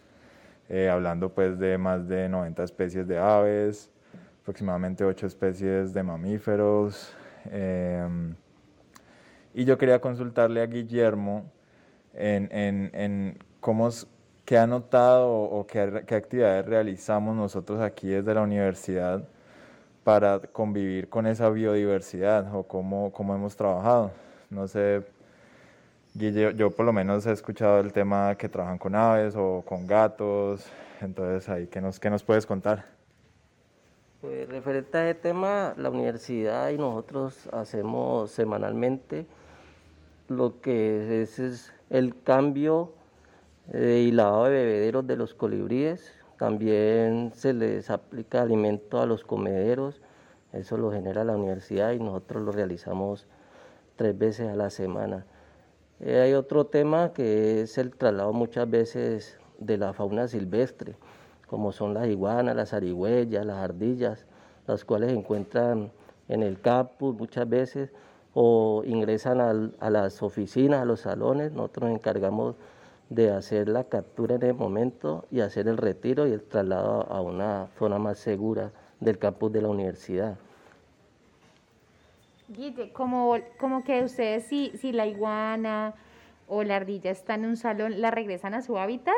eh, 0.71 0.89
hablando 0.89 1.35
pues 1.35 1.59
de 1.59 1.77
más 1.77 2.09
de 2.09 2.31
90 2.31 2.65
especies 2.65 3.07
de 3.07 3.19
aves, 3.19 3.91
aproximadamente 4.41 5.05
8 5.05 5.27
especies 5.27 5.93
de 5.93 6.03
mamíferos. 6.03 7.15
Em, 7.51 8.35
y 9.53 9.67
yo 9.67 9.77
quería 9.77 10.01
consultarle 10.01 10.63
a 10.63 10.67
Guillermo 10.67 11.53
en, 12.17 12.49
en, 12.51 12.91
en 12.95 13.39
cómo, 13.61 13.91
qué 14.45 14.59
ha 14.59 14.67
notado 14.67 15.31
o 15.31 15.67
qué, 15.67 16.05
qué 16.07 16.15
actividades 16.15 16.67
realizamos 16.67 17.37
nosotros 17.37 17.81
aquí 17.81 18.09
desde 18.09 18.35
la 18.35 18.43
universidad 18.43 19.29
para 20.05 20.39
convivir 20.39 21.09
con 21.09 21.27
esa 21.27 21.51
biodiversidad 21.51 22.55
o 22.55 22.63
cómo, 22.63 23.13
cómo 23.13 23.35
hemos 23.35 23.57
trabajado. 23.57 24.13
No 24.51 24.69
sé, 24.69 25.03
Guille, 26.15 26.55
yo 26.55 26.71
por 26.71 26.87
lo 26.87 26.93
menos 26.93 27.27
he 27.27 27.33
escuchado 27.33 27.81
el 27.81 27.93
tema 27.93 28.37
que 28.37 28.49
trabajan 28.49 28.79
con 28.79 28.95
aves 28.95 29.35
o 29.37 29.65
con 29.67 29.87
gatos, 29.87 30.65
entonces 31.01 31.49
ahí, 31.49 31.67
¿qué 31.67 31.81
nos, 31.81 31.99
qué 31.99 32.09
nos 32.09 32.23
puedes 32.23 32.47
contar? 32.47 32.85
Pues 34.21 34.49
referente 34.49 34.97
a 34.97 35.11
este 35.11 35.23
tema, 35.29 35.75
la 35.77 35.91
universidad 35.91 36.71
y 36.71 36.79
nosotros 36.79 37.49
hacemos 37.53 38.31
semanalmente 38.31 39.27
lo 40.29 40.61
que 40.61 41.23
es, 41.23 41.39
es 41.39 41.73
el 41.91 42.21
cambio 42.23 42.93
eh, 43.73 44.05
y 44.09 44.13
lavado 44.13 44.45
de 44.45 44.51
bebederos 44.51 45.07
de 45.07 45.17
los 45.17 45.35
colibríes. 45.35 46.13
También 46.39 47.33
se 47.35 47.53
les 47.55 47.91
aplica 47.91 48.43
alimento 48.43 49.01
a 49.01 49.07
los 49.07 49.25
comederos, 49.25 50.03
eso 50.53 50.77
lo 50.77 50.93
genera 50.93 51.25
la 51.25 51.37
universidad 51.37 51.93
y 51.93 51.99
nosotros 51.99 52.43
lo 52.43 52.53
realizamos 52.53 53.27
tres 53.97 54.17
veces 54.17 54.49
a 54.49 54.55
la 54.55 54.71
semana. 54.71 55.27
Eh, 56.01 56.21
hay 56.21 56.35
otro 56.35 56.67
tema 56.67 57.13
que 57.15 57.63
es 57.63 57.79
el 57.79 57.97
traslado 57.97 58.33
muchas 58.35 58.69
veces 58.69 59.39
de 59.59 59.79
la 59.79 59.95
fauna 59.95 60.29
silvestre, 60.29 60.97
como 61.47 61.73
son 61.73 61.95
las 61.95 62.07
iguanas, 62.07 62.55
las 62.55 62.75
arigüeyas, 62.75 63.47
las 63.47 63.57
ardillas, 63.57 64.27
las 64.67 64.85
cuales 64.85 65.11
se 65.11 65.17
encuentran 65.17 65.91
en 66.29 66.43
el 66.43 66.61
campus 66.61 67.17
muchas 67.17 67.49
veces 67.49 67.91
o 68.39 68.83
ingresan 68.85 69.41
a 69.41 69.89
las 69.89 70.23
oficinas, 70.23 70.83
a 70.83 70.85
los 70.85 71.01
salones. 71.01 71.53
Nosotros 71.53 71.89
nos 71.89 71.99
encargamos 71.99 72.55
de 73.09 73.31
hacer 73.31 73.67
la 73.67 73.85
captura 73.85 74.35
en 74.35 74.43
el 74.43 74.53
momento 74.53 75.25
y 75.31 75.41
hacer 75.41 75.69
el 75.69 75.79
retiro 75.79 76.27
y 76.27 76.33
el 76.33 76.43
traslado 76.43 77.11
a 77.11 77.23
una 77.23 77.69
zona 77.79 77.99
más 77.99 78.19
segura 78.19 78.73
del 79.01 79.19
campus 79.19 79.53
de 79.53 79.63
la 79.63 79.69
universidad. 79.69 80.37
Guille, 82.49 82.93
como, 82.93 83.39
como 83.59 83.83
que 83.83 84.05
ustedes 84.05 84.45
si, 84.45 84.71
si 84.77 84.93
la 84.93 85.07
iguana 85.07 85.95
o 86.47 86.63
la 86.63 86.77
ardilla 86.77 87.13
está 87.13 87.37
en 87.37 87.47
un 87.47 87.57
salón, 87.57 88.03
¿la 88.03 88.11
regresan 88.11 88.53
a 88.53 88.61
su 88.61 88.77
hábitat? 88.77 89.17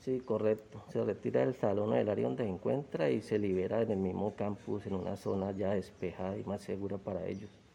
Sí, 0.00 0.18
correcto. 0.18 0.82
Se 0.88 1.04
retira 1.04 1.42
del 1.42 1.54
salón 1.54 1.92
o 1.92 1.94
del 1.94 2.08
área 2.08 2.24
donde 2.24 2.42
se 2.42 2.50
encuentra 2.50 3.10
y 3.10 3.20
se 3.20 3.38
libera 3.38 3.80
en 3.80 3.92
el 3.92 3.98
mismo 3.98 4.34
campus, 4.34 4.86
en 4.86 4.94
una 4.94 5.14
zona 5.14 5.52
ya 5.52 5.70
despejada 5.70 6.36
y 6.36 6.42
más 6.42 6.62
segura 6.62 6.98
para 6.98 7.24
ellos. 7.24 7.67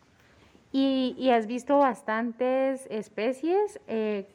¿Y, 0.73 1.15
y 1.17 1.29
has 1.29 1.47
visto 1.47 1.77
bastantes 1.77 2.87
especies? 2.89 3.79
Eh, 3.87 4.27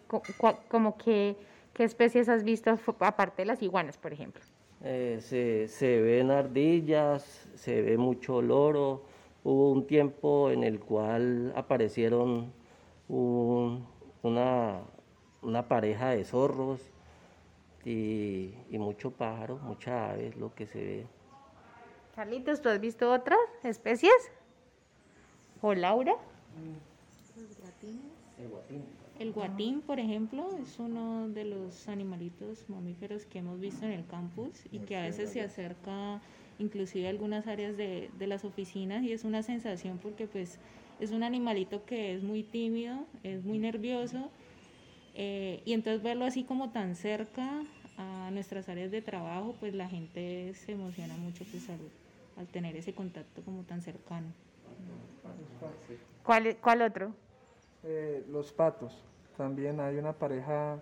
como 0.68 0.96
que, 0.96 1.36
¿Qué 1.74 1.84
especies 1.84 2.28
has 2.28 2.42
visto 2.42 2.76
aparte 3.00 3.42
de 3.42 3.46
las 3.46 3.62
iguanas, 3.62 3.98
por 3.98 4.12
ejemplo? 4.12 4.42
Eh, 4.82 5.18
se, 5.20 5.68
se 5.68 6.00
ven 6.00 6.30
ardillas, 6.30 7.48
se 7.54 7.82
ve 7.82 7.98
mucho 7.98 8.40
loro, 8.40 9.02
Hubo 9.44 9.70
un 9.70 9.86
tiempo 9.86 10.50
en 10.50 10.64
el 10.64 10.80
cual 10.80 11.52
aparecieron 11.56 12.52
una, 13.08 14.80
una, 15.40 15.68
pareja 15.68 16.10
de 16.10 16.24
zorros 16.24 16.80
y, 17.84 18.52
y 18.68 18.78
mucho 18.78 19.12
pájaro, 19.12 19.56
mucha 19.58 20.10
aves, 20.10 20.36
lo 20.36 20.54
que 20.54 20.66
se 20.66 20.78
ve. 20.78 21.06
Carlitos, 22.14 22.60
¿tú 22.60 22.68
has 22.68 22.80
visto 22.80 23.10
otras 23.10 23.38
especies? 23.62 24.32
¿O 25.62 25.72
Laura? 25.72 26.16
El 29.18 29.32
guatín. 29.32 29.80
Por 29.82 29.98
ejemplo, 29.98 30.48
es 30.62 30.78
uno 30.78 31.28
de 31.28 31.44
los 31.44 31.88
animalitos 31.88 32.68
mamíferos 32.68 33.24
que 33.24 33.38
hemos 33.40 33.58
visto 33.60 33.84
en 33.84 33.92
el 33.92 34.06
campus 34.06 34.50
y 34.70 34.78
que 34.80 34.96
a 34.96 35.02
veces 35.02 35.30
se 35.30 35.40
acerca 35.40 36.20
inclusive 36.58 37.06
a 37.06 37.10
algunas 37.10 37.46
áreas 37.46 37.76
de, 37.76 38.10
de 38.18 38.26
las 38.26 38.44
oficinas 38.44 39.02
y 39.04 39.12
es 39.12 39.24
una 39.24 39.42
sensación 39.42 39.98
porque 39.98 40.26
pues 40.26 40.58
es 41.00 41.12
un 41.12 41.22
animalito 41.22 41.84
que 41.84 42.14
es 42.14 42.22
muy 42.22 42.42
tímido, 42.42 43.06
es 43.22 43.44
muy 43.44 43.58
nervioso 43.58 44.30
eh, 45.14 45.62
y 45.64 45.72
entonces 45.72 46.02
verlo 46.02 46.24
así 46.24 46.44
como 46.44 46.70
tan 46.70 46.94
cerca 46.94 47.64
a 47.96 48.30
nuestras 48.32 48.68
áreas 48.68 48.90
de 48.92 49.02
trabajo, 49.02 49.56
pues 49.58 49.74
la 49.74 49.88
gente 49.88 50.54
se 50.54 50.72
emociona 50.72 51.16
mucho 51.16 51.44
pues 51.50 51.68
al 52.36 52.46
tener 52.46 52.76
ese 52.76 52.92
contacto 52.92 53.42
como 53.42 53.62
tan 53.64 53.82
cercano. 53.82 54.32
¿Cuál, 56.22 56.56
cuál 56.56 56.82
otro? 56.82 57.12
Eh, 57.84 58.24
los 58.30 58.52
patos. 58.52 59.04
También 59.36 59.80
hay 59.80 59.96
una 59.96 60.12
pareja 60.12 60.78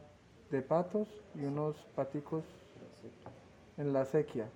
de 0.50 0.62
patos 0.62 1.08
y 1.34 1.44
unos 1.44 1.76
paticos 1.94 2.44
en 3.76 3.92
la 3.92 4.04
sequía. 4.04 4.48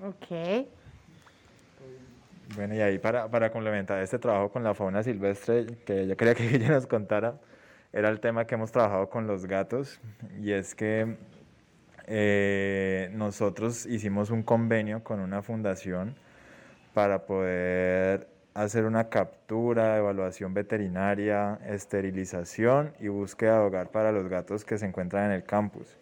Ok. 0.00 0.66
Bueno, 2.54 2.74
y 2.74 2.80
ahí 2.80 2.98
para, 2.98 3.28
para 3.28 3.50
complementar 3.50 4.00
este 4.02 4.18
trabajo 4.18 4.50
con 4.50 4.62
la 4.62 4.74
fauna 4.74 5.02
silvestre, 5.02 5.66
que 5.84 6.06
yo 6.06 6.16
quería 6.16 6.34
que 6.34 6.48
ella 6.54 6.68
nos 6.68 6.86
contara, 6.86 7.38
era 7.92 8.08
el 8.08 8.20
tema 8.20 8.46
que 8.46 8.54
hemos 8.54 8.70
trabajado 8.70 9.10
con 9.10 9.26
los 9.26 9.46
gatos, 9.46 10.00
y 10.40 10.52
es 10.52 10.74
que 10.74 11.16
eh, 12.06 13.10
nosotros 13.12 13.84
hicimos 13.86 14.30
un 14.30 14.42
convenio 14.42 15.02
con 15.02 15.18
una 15.18 15.42
fundación 15.42 16.14
para 16.96 17.26
poder 17.26 18.26
hacer 18.54 18.86
una 18.86 19.10
captura, 19.10 19.98
evaluación 19.98 20.54
veterinaria, 20.54 21.58
esterilización 21.66 22.94
y 22.98 23.08
búsqueda 23.08 23.60
de 23.60 23.66
hogar 23.66 23.90
para 23.90 24.12
los 24.12 24.28
gatos 24.28 24.64
que 24.64 24.78
se 24.78 24.86
encuentran 24.86 25.26
en 25.26 25.32
el 25.32 25.44
campus. 25.44 25.98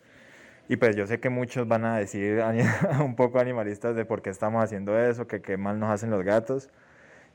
Y 0.69 0.77
pues 0.77 0.95
yo 0.95 1.09
sé 1.09 1.19
que 1.19 1.31
muchos 1.31 1.67
van 1.67 1.85
a 1.85 1.99
decir 1.99 2.41
un 3.05 3.17
poco 3.17 3.41
animalistas 3.41 3.97
de 3.97 4.05
por 4.05 4.23
qué 4.23 4.31
estamos 4.31 4.63
haciendo 4.63 4.97
eso, 4.97 5.27
que 5.27 5.43
qué 5.43 5.57
mal 5.57 5.81
nos 5.81 5.91
hacen 5.91 6.11
los 6.11 6.23
gatos 6.23 6.71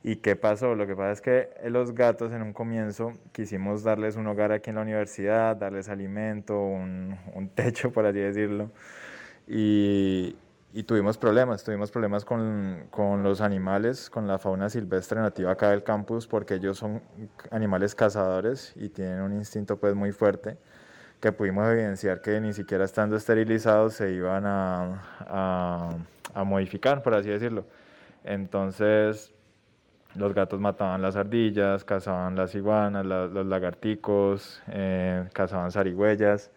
y 0.06 0.16
qué 0.16 0.38
pasó. 0.38 0.74
Lo 0.76 0.88
que 0.88 0.96
pasa 0.96 1.12
es 1.12 1.20
que 1.20 1.50
los 1.70 1.94
gatos 1.94 2.32
en 2.32 2.42
un 2.42 2.54
comienzo 2.54 3.12
quisimos 3.34 3.84
darles 3.84 4.16
un 4.16 4.26
hogar 4.28 4.54
aquí 4.54 4.70
en 4.70 4.78
la 4.78 4.84
universidad, 4.84 5.58
darles 5.58 5.90
alimento, 5.90 6.58
un, 6.64 7.18
un 7.34 7.50
techo, 7.50 7.92
por 7.92 8.06
así 8.06 8.20
decirlo. 8.20 8.72
Y, 9.50 10.38
y 10.74 10.84
tuvimos 10.84 11.18
problemas, 11.18 11.64
tuvimos 11.64 11.92
problemas 11.92 12.26
con, 12.26 12.88
con, 12.92 13.24
los 13.24 13.42
animales, 13.42 14.10
con 14.10 14.28
la 14.28 14.38
fauna 14.38 14.70
silvestre 14.70 15.20
nativa 15.20 15.52
acá 15.52 15.72
del 15.72 15.84
campus, 15.84 16.28
porque 16.28 16.56
ellos 16.56 16.78
son 16.78 17.02
animales 17.52 17.96
cazadores 17.96 18.74
y 18.76 18.90
tienen 18.90 19.22
un 19.22 19.34
instinto 19.34 19.78
pues 19.78 19.96
muy 19.96 20.12
fuerte, 20.12 20.58
que 21.20 21.32
pudimos 21.32 21.68
evidenciar 21.68 22.22
que 22.22 22.40
ni 22.40 22.54
siquiera 22.54 22.86
estando 22.86 23.16
esterilizados 23.16 23.96
se 23.96 24.12
iban 24.12 24.46
a, 24.46 25.02
a, 25.22 25.90
a 26.34 26.44
modificar, 26.44 27.02
por 27.02 27.16
así 27.16 27.30
decirlo. 27.30 27.66
Entonces, 28.24 29.34
los 30.16 30.34
gatos 30.34 30.60
mataban 30.60 31.02
las 31.02 31.16
ardillas, 31.16 31.84
cazaban 31.84 32.36
las 32.36 32.56
iguanas, 32.56 33.06
los 33.06 33.46
lagarticos, 33.46 34.62
eh, 34.68 35.28
cazaban 35.34 35.72
zarigüeyas. 35.72 36.52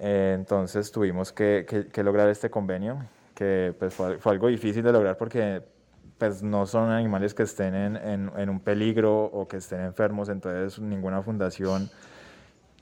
Eh, 0.00 0.32
entonces 0.34 0.90
tuvimos 0.90 1.30
que, 1.30 1.66
lograr 2.02 2.28
este 2.28 2.48
convenio, 2.48 3.04
que 3.34 3.74
pues 3.78 3.92
fue, 3.92 4.16
algo 4.24 4.48
difícil 4.48 4.82
de 4.82 4.92
lograr 4.92 5.18
porque 5.18 5.62
pues 6.16 6.42
no 6.42 6.66
son 6.66 6.90
animales 6.90 7.34
que 7.34 7.42
estén 7.42 7.74
en, 7.74 8.48
un 8.48 8.60
peligro 8.60 9.24
o 9.24 9.46
que 9.46 9.58
estén 9.58 9.80
enfermos, 9.80 10.30
entonces 10.30 10.78
ninguna 10.78 11.22
fundación 11.22 11.90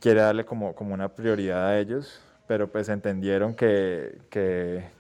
quiere 0.01 0.21
darle 0.21 0.45
como, 0.45 0.75
una 0.79 1.09
prioridad 1.09 1.67
a 1.67 1.79
ellos, 1.79 2.21
pero 2.47 2.71
pues 2.71 2.89
entendieron 2.89 3.55
que, 3.55 4.19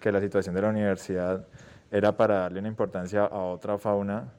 la 0.02 0.20
situación 0.20 0.54
de 0.56 0.62
la 0.62 0.68
universidad 0.70 1.46
era 1.90 2.16
para 2.16 2.40
darle 2.40 2.58
una 2.58 2.68
importancia 2.68 3.24
a 3.24 3.42
otra 3.44 3.78
fauna 3.78 4.32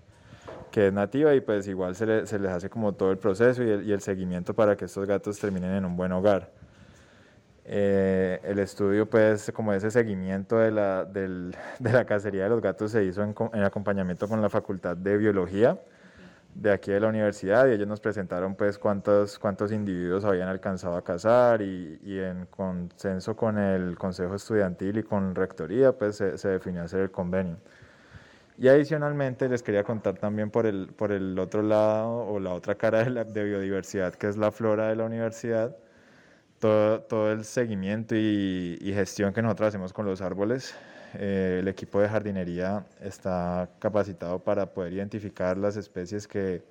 que 0.71 0.88
es 0.88 0.93
nativa 0.93 1.34
y 1.34 1.41
pues 1.41 1.67
igual 1.67 1.95
se, 1.95 2.06
le, 2.06 2.27
se 2.27 2.39
les 2.39 2.51
hace 2.51 2.69
como 2.69 2.93
todo 2.93 3.12
el 3.12 3.17
proceso 3.17 3.63
y 3.63 3.91
el, 3.91 4.01
seguimiento 4.01 4.54
para 4.54 4.75
que 4.75 4.86
estos 4.86 5.08
gatos 5.08 5.39
terminen 5.39 5.71
en 5.71 5.86
un 5.86 5.95
buen 5.95 6.12
hogar. 6.12 6.59
Eh, 7.71 8.39
el 8.43 8.58
estudio, 8.58 9.08
pues, 9.08 9.51
como 9.53 9.73
ese 9.73 9.91
seguimiento 9.91 10.58
de 10.58 10.71
la, 10.71 11.05
del, 11.05 11.55
de 11.79 11.93
la 11.93 12.03
cacería 12.03 12.43
de 12.43 12.49
los 12.49 12.62
gatos 12.62 12.91
se 12.91 13.03
hizo 13.05 13.21
en, 13.21 13.36
en, 13.53 13.63
acompañamiento 13.63 14.27
con 14.27 14.41
la 14.41 14.49
Facultad 14.49 14.97
de 14.97 15.17
Biología 15.17 15.79
de 16.55 16.71
aquí 16.71 16.91
de 16.91 16.99
la 16.99 17.10
universidad 17.10 17.67
y 17.67 17.73
ellos 17.73 17.88
nos 17.88 17.99
presentaron, 17.99 18.55
pues, 18.55 18.79
cuántos, 18.79 19.38
cuántos 19.38 19.71
individuos 19.71 20.25
habían 20.25 20.49
alcanzado 20.49 20.97
a 20.97 21.03
cazar 21.03 21.62
y, 21.62 21.99
y 22.03 22.17
en 22.17 22.47
consenso 22.47 23.36
con 23.36 23.60
el 23.60 23.95
Consejo 23.99 24.34
Estudiantil 24.34 24.97
y 24.97 25.03
con 25.03 25.36
Rectoría, 25.36 25.91
pues, 25.91 26.15
se, 26.17 26.39
se 26.39 26.47
definió 26.49 26.82
hacer 26.82 27.01
el 27.01 27.12
convenio. 27.12 27.58
Y 28.58 28.67
adicionalmente 28.67 29.47
les 29.47 29.62
quería 29.62 29.84
contar 29.84 30.15
también 30.17 30.49
por 30.49 30.65
el, 30.65 30.88
por 30.88 31.12
el 31.12 31.38
otro 31.38 31.62
lado 31.62 32.25
o 32.25 32.39
la 32.39 32.51
otra 32.51 32.73
cara 32.75 33.03
de, 33.03 33.12
la, 33.12 33.23
de 33.25 33.43
biodiversidad, 33.43 34.15
que 34.15 34.27
es 34.27 34.38
la 34.38 34.51
flora 34.51 34.88
de 34.88 34.95
la 34.95 35.05
universidad, 35.05 35.77
todo, 36.60 37.02
todo 37.02 37.32
el 37.32 37.45
seguimiento 37.45 38.15
y, 38.15 38.78
y, 38.82 38.93
gestión 38.93 39.34
que 39.34 39.41
nosotros 39.41 39.69
hacemos 39.69 39.93
con 39.93 40.06
los 40.06 40.22
árboles. 40.22 40.76
Eh, 41.15 41.58
el 41.62 41.67
equipo 41.67 42.00
de 42.02 42.10
jardinería 42.10 42.86
está 43.02 43.69
capacitado 43.80 44.39
para 44.39 44.67
poder 44.67 44.93
identificar 44.93 45.58
las 45.58 45.76
especies 45.78 46.28
que, 46.28 46.62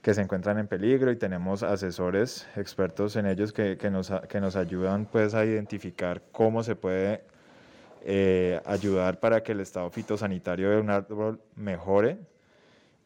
que 0.00 0.14
se 0.14 0.22
encuentran 0.22 0.58
en 0.58 0.66
peligro 0.66 1.10
y 1.10 1.16
tenemos 1.16 1.62
asesores 1.62 2.46
expertos 2.56 3.16
en 3.16 3.26
ellos 3.26 3.52
que, 3.52 3.76
que, 3.76 3.90
nos, 3.90 4.12
que 4.28 4.40
nos 4.40 4.56
ayudan 4.56 5.06
pues, 5.06 5.34
a 5.34 5.44
identificar 5.44 6.22
cómo 6.32 6.62
se 6.62 6.76
puede 6.76 7.22
eh, 8.02 8.60
ayudar 8.64 9.20
para 9.20 9.42
que 9.42 9.52
el 9.52 9.60
estado 9.60 9.90
fitosanitario 9.90 10.70
de 10.70 10.80
un 10.80 10.90
árbol 10.90 11.40
mejore 11.56 12.18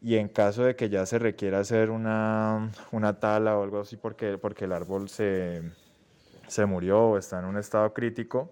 y 0.02 0.16
en 0.16 0.28
caso 0.28 0.64
de 0.64 0.76
que 0.76 0.88
ya 0.88 1.06
se 1.06 1.18
requiera 1.18 1.60
hacer 1.60 1.90
una, 1.90 2.70
una 2.92 3.18
tala 3.18 3.56
o 3.56 3.62
algo 3.62 3.80
así 3.80 3.96
porque, 3.96 4.38
porque 4.38 4.66
el 4.66 4.72
árbol 4.72 5.08
se, 5.08 5.62
se 6.50 6.66
murió 6.66 7.10
o 7.10 7.18
está 7.18 7.38
en 7.38 7.44
un 7.44 7.56
estado 7.56 7.94
crítico, 7.94 8.50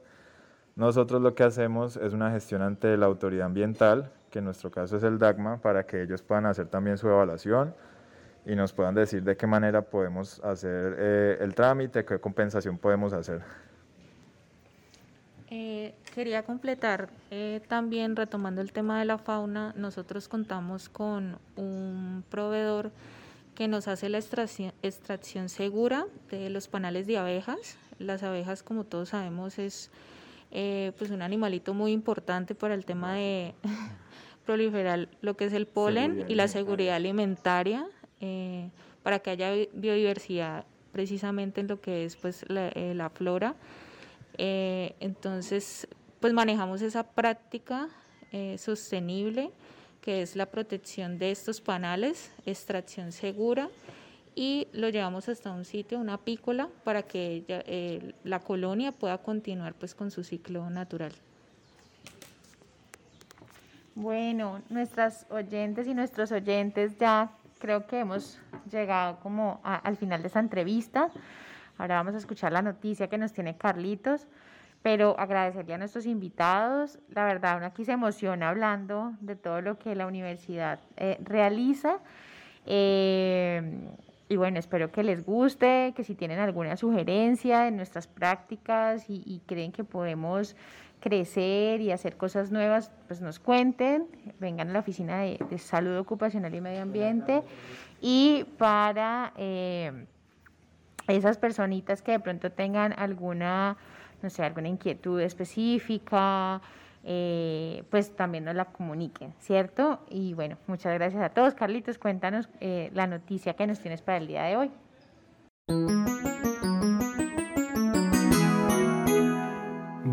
nosotros 0.76 1.20
lo 1.20 1.34
que 1.34 1.42
hacemos 1.42 1.96
es 1.96 2.12
una 2.12 2.30
gestión 2.30 2.62
ante 2.62 2.96
la 2.96 3.06
autoridad 3.06 3.46
ambiental, 3.46 4.12
que 4.30 4.38
en 4.38 4.44
nuestro 4.44 4.70
caso 4.70 4.96
es 4.96 5.02
el 5.02 5.18
DACMA, 5.18 5.60
para 5.60 5.84
que 5.84 6.02
ellos 6.02 6.22
puedan 6.22 6.46
hacer 6.46 6.68
también 6.68 6.96
su 6.96 7.08
evaluación 7.08 7.74
y 8.46 8.54
nos 8.54 8.72
puedan 8.72 8.94
decir 8.94 9.24
de 9.24 9.36
qué 9.36 9.48
manera 9.48 9.82
podemos 9.82 10.38
hacer 10.44 10.94
eh, 10.96 11.38
el 11.40 11.56
trámite, 11.56 12.04
qué 12.04 12.20
compensación 12.20 12.78
podemos 12.78 13.12
hacer. 13.12 13.42
Eh, 15.50 15.94
quería 16.14 16.44
completar 16.44 17.08
eh, 17.32 17.60
también 17.66 18.14
retomando 18.14 18.60
el 18.60 18.72
tema 18.72 19.00
de 19.00 19.06
la 19.06 19.18
fauna, 19.18 19.72
nosotros 19.76 20.28
contamos 20.28 20.88
con 20.88 21.38
un 21.56 22.22
proveedor 22.30 22.92
que 23.56 23.66
nos 23.66 23.88
hace 23.88 24.08
la 24.08 24.18
extracción 24.18 25.48
segura 25.48 26.06
de 26.30 26.50
los 26.50 26.68
panales 26.68 27.08
de 27.08 27.18
abejas. 27.18 27.76
Las 27.98 28.22
abejas, 28.22 28.62
como 28.62 28.84
todos 28.84 29.10
sabemos, 29.10 29.58
es 29.58 29.90
eh, 30.50 30.92
pues 30.96 31.10
un 31.10 31.20
animalito 31.20 31.74
muy 31.74 31.92
importante 31.92 32.54
para 32.54 32.74
el 32.74 32.84
tema 32.84 33.14
de 33.14 33.54
proliferar 34.46 35.08
lo 35.20 35.36
que 35.36 35.46
es 35.46 35.52
el 35.52 35.66
polen 35.66 36.10
seguridad 36.12 36.28
y 36.28 36.34
la 36.34 36.48
seguridad 36.48 36.96
alimentaria, 36.96 37.86
eh, 38.20 38.70
para 39.02 39.18
que 39.18 39.30
haya 39.30 39.52
biodiversidad 39.72 40.64
precisamente 40.92 41.60
en 41.60 41.68
lo 41.68 41.80
que 41.80 42.04
es 42.04 42.16
pues 42.16 42.44
la, 42.48 42.68
eh, 42.68 42.94
la 42.94 43.10
flora. 43.10 43.54
Entonces, 44.40 45.88
pues 46.20 46.32
manejamos 46.32 46.80
esa 46.80 47.02
práctica 47.02 47.88
sostenible, 48.56 49.50
que 50.00 50.22
es 50.22 50.36
la 50.36 50.46
protección 50.46 51.18
de 51.18 51.32
estos 51.32 51.60
panales, 51.60 52.30
extracción 52.46 53.10
segura, 53.10 53.68
y 54.38 54.68
lo 54.72 54.88
llevamos 54.88 55.28
hasta 55.28 55.50
un 55.50 55.64
sitio, 55.64 55.98
una 55.98 56.14
apícola, 56.14 56.68
para 56.84 57.02
que 57.02 57.44
eh, 57.48 58.14
la 58.22 58.38
colonia 58.38 58.92
pueda 58.92 59.18
continuar 59.18 59.74
pues 59.74 59.96
con 59.96 60.12
su 60.12 60.22
ciclo 60.22 60.70
natural. 60.70 61.10
Bueno, 63.96 64.62
nuestras 64.70 65.26
oyentes 65.28 65.88
y 65.88 65.94
nuestros 65.94 66.30
oyentes 66.30 66.96
ya 66.98 67.32
creo 67.58 67.88
que 67.88 67.98
hemos 67.98 68.38
llegado 68.70 69.18
como 69.18 69.60
a, 69.64 69.74
al 69.74 69.96
final 69.96 70.22
de 70.22 70.28
esta 70.28 70.38
entrevista. 70.38 71.10
Ahora 71.76 71.96
vamos 71.96 72.14
a 72.14 72.18
escuchar 72.18 72.52
la 72.52 72.62
noticia 72.62 73.08
que 73.08 73.18
nos 73.18 73.32
tiene 73.32 73.56
Carlitos, 73.56 74.28
pero 74.82 75.18
agradecería 75.18 75.74
a 75.74 75.78
nuestros 75.78 76.06
invitados. 76.06 77.00
La 77.08 77.24
verdad, 77.24 77.56
uno 77.56 77.66
aquí 77.66 77.84
se 77.84 77.90
emociona 77.90 78.50
hablando 78.50 79.14
de 79.20 79.34
todo 79.34 79.60
lo 79.62 79.80
que 79.80 79.96
la 79.96 80.06
universidad 80.06 80.78
eh, 80.96 81.18
realiza. 81.24 81.98
Eh, 82.66 83.88
y 84.28 84.36
bueno, 84.36 84.58
espero 84.58 84.92
que 84.92 85.02
les 85.02 85.24
guste, 85.24 85.92
que 85.96 86.04
si 86.04 86.14
tienen 86.14 86.38
alguna 86.38 86.76
sugerencia 86.76 87.66
en 87.66 87.76
nuestras 87.76 88.06
prácticas 88.06 89.06
y, 89.08 89.42
creen 89.46 89.72
que 89.72 89.84
podemos 89.84 90.56
crecer 91.00 91.80
y 91.80 91.92
hacer 91.92 92.16
cosas 92.16 92.50
nuevas, 92.50 92.90
pues 93.06 93.20
nos 93.20 93.38
cuenten, 93.38 94.06
vengan 94.40 94.70
a 94.70 94.72
la 94.72 94.78
oficina 94.80 95.20
de, 95.20 95.38
de 95.48 95.58
salud 95.58 95.96
ocupacional 95.96 96.54
y 96.54 96.60
medio 96.60 96.82
ambiente. 96.82 97.42
Y 98.00 98.44
para... 98.58 99.32
Eh, 99.36 100.06
esas 101.08 101.38
personitas 101.38 102.02
que 102.02 102.12
de 102.12 102.20
pronto 102.20 102.52
tengan 102.52 102.92
alguna, 102.96 103.76
no 104.22 104.30
sé, 104.30 104.44
alguna 104.44 104.68
inquietud 104.68 105.20
específica, 105.20 106.60
eh, 107.04 107.84
pues 107.90 108.14
también 108.14 108.44
nos 108.44 108.54
la 108.54 108.66
comuniquen, 108.66 109.34
¿cierto? 109.38 110.00
Y 110.10 110.34
bueno, 110.34 110.56
muchas 110.66 110.94
gracias 110.94 111.22
a 111.22 111.30
todos. 111.30 111.54
Carlitos, 111.54 111.98
cuéntanos 111.98 112.48
eh, 112.60 112.90
la 112.94 113.06
noticia 113.06 113.54
que 113.54 113.66
nos 113.66 113.80
tienes 113.80 114.02
para 114.02 114.18
el 114.18 114.26
día 114.26 114.42
de 114.44 114.56
hoy. 114.56 114.70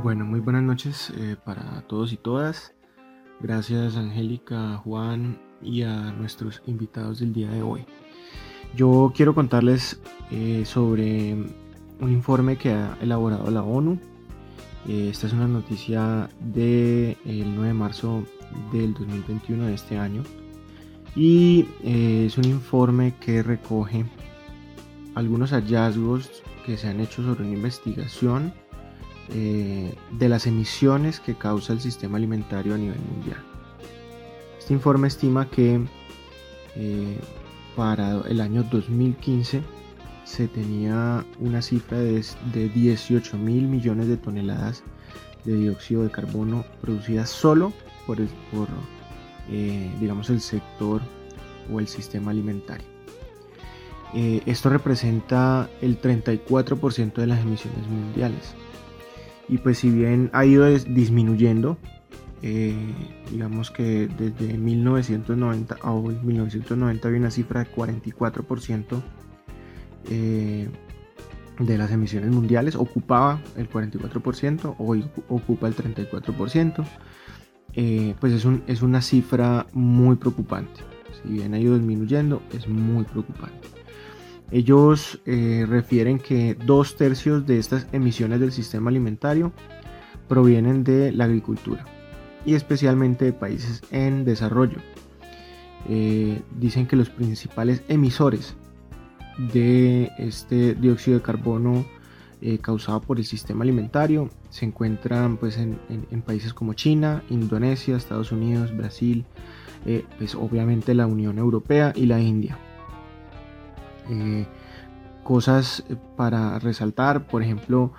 Bueno, 0.04 0.26
muy 0.26 0.39
buenas 0.39 0.63
noches 0.63 1.12
eh, 1.17 1.36
para 1.43 1.82
todos 1.88 2.13
y 2.13 2.17
todas. 2.17 2.74
Gracias 3.39 3.98
Angélica, 3.98 4.78
Juan 4.78 5.39
y 5.62 5.84
a 5.84 6.12
nuestros 6.12 6.62
invitados 6.65 7.19
del 7.19 7.34
día 7.34 7.50
de 7.50 7.62
hoy. 7.62 7.86
Yo 8.76 9.12
quiero 9.15 9.34
contarles 9.34 10.02
sobre 10.65 11.34
un 11.34 12.12
informe 12.12 12.58
que 12.58 12.71
ha 12.71 12.98
elaborado 13.02 13.50
la 13.50 13.63
ONU 13.63 14.00
esta 14.88 15.26
es 15.28 15.34
una 15.34 15.48
noticia 15.48 16.30
del 16.39 17.17
9 17.26 17.67
de 17.67 17.74
marzo 17.74 18.24
del 18.71 18.93
2021 18.93 19.65
de 19.65 19.74
este 19.74 19.98
año 19.98 20.24
y 21.15 21.67
eh, 21.84 22.26
es 22.28 22.38
un 22.38 22.45
informe 22.45 23.15
que 23.19 23.41
recoge 23.41 24.06
algunos 25.15 25.52
hallazgos 25.52 26.43
que 26.65 26.78
se 26.78 26.88
han 26.88 27.00
hecho 27.00 27.24
sobre 27.24 27.43
una 27.45 27.54
investigación 27.54 28.54
eh, 29.30 29.95
de 30.12 30.30
las 30.30 30.45
emisiones 30.45 31.19
que 31.19 31.34
causa 31.34 31.74
el 31.74 31.82
sistema 31.82 32.17
alimentario 32.17 32.76
a 32.76 32.78
nivel 32.78 33.00
mundial. 33.00 33.43
Este 34.60 34.74
informe 34.74 35.08
estima 35.08 35.50
que 35.50 35.82
para 37.76 38.21
el 38.28 38.41
año 38.41 38.63
2015 38.63 39.63
se 40.26 40.48
tenía 40.48 41.24
una 41.40 41.62
cifra 41.62 42.00
de, 42.00 42.24
18 42.54 43.38
mil 43.38 43.68
millones 43.68 44.08
de 44.08 44.18
toneladas 44.18 44.84
de 45.46 45.56
dióxido 45.56 46.04
de 46.04 46.10
carbono 46.10 46.66
producidas 46.82 47.30
solo 47.30 47.72
por, 48.06 48.18
por 48.52 48.68
eh, 49.50 49.92
digamos, 50.00 50.30
el 50.32 50.42
sector 50.42 51.02
o 51.72 51.80
el 51.80 51.88
sistema 51.88 52.32
alimentario. 52.32 52.88
Eh, 54.14 54.42
esto 54.46 54.70
representa 54.70 55.70
el 55.82 56.02
34% 56.02 57.14
de 57.14 57.28
las 57.28 57.42
emisiones 57.42 57.88
mundiales. 57.88 58.56
Y 59.48 59.60
pues 59.60 59.78
si 59.80 59.92
bien 59.92 60.32
ha 60.34 60.46
ido 60.46 60.66
disminuyendo, 60.66 61.78
eh, 62.42 62.76
digamos 63.32 63.70
que 63.70 64.08
desde 64.08 64.58
1990 64.58 65.78
a 65.82 65.92
hoy, 65.92 66.18
1990 66.24 67.08
había 67.08 67.20
una 67.20 67.32
cifra 67.32 67.64
de 67.64 67.72
44% 67.72 69.04
eh, 70.10 70.70
de 71.60 71.78
las 71.78 71.91
emisiones 71.91 72.32
mundiales 72.32 72.76
ocupaba 72.76 73.41
el 73.56 73.70
44%, 73.70 74.76
hoy 74.78 75.06
ocupa 75.30 75.68
el 75.68 75.76
34%, 75.76 76.86
eh, 77.74 78.15
pues 78.20 78.34
es, 78.34 78.46
un, 78.46 78.63
es, 78.68 78.82
una 78.82 79.02
cifra 79.02 79.68
muy 79.74 80.18
preocupante. 80.18 80.82
Si 81.22 81.30
bien 81.30 81.54
ha 81.54 81.60
ido 81.60 81.78
disminuyendo, 81.78 82.41
es 82.54 82.68
muy 82.68 83.06
preocupante. 83.06 83.68
Ellos 84.52 85.20
eh, 85.26 85.65
refieren 85.68 86.20
que 86.20 86.56
dos 86.56 86.98
tercios 86.98 87.46
de 87.46 87.58
estas 87.58 87.88
emisiones 87.94 88.39
del 88.39 88.52
sistema 88.52 88.89
alimentario 88.89 89.54
provienen 90.28 90.84
de 90.84 91.12
la 91.12 91.26
agricultura 91.26 91.86
y 92.46 92.54
especialmente 92.54 93.26
de 93.26 93.34
países 93.34 93.82
en 93.91 94.26
desarrollo. 94.26 94.78
dicen 96.60 96.88
que 96.88 96.96
los 96.96 97.10
principales 97.10 97.82
emisores 97.88 98.56
de 99.38 100.12
este 100.17 100.76
dióxido 100.76 101.17
de 101.17 101.24
carbono 101.24 101.86
eh, 102.41 102.60
causado 102.60 103.02
por 103.02 103.17
el 103.17 103.26
sistema 103.26 103.63
alimentario 103.63 104.30
se 104.50 104.65
encuentran 104.65 105.38
pues, 105.38 105.58
en, 105.58 105.78
países 106.26 106.54
como 106.54 106.74
China, 106.74 107.24
Indonesia, 107.30 107.98
Estados 107.98 108.32
Unidos, 108.32 108.76
Brasil, 108.76 109.26
eh, 109.86 110.06
pues 110.17 110.36
obviamente 110.36 110.93
la 110.93 111.08
Unión 111.08 111.38
Europea 111.38 111.91
y 111.95 112.06
la 112.06 112.19
India. 112.19 112.58
Eh, 114.10 114.45
cosas 115.24 115.84
para 116.15 116.60
resaltar, 116.60 117.26
por 117.28 117.41
ejemplo, 117.41 117.91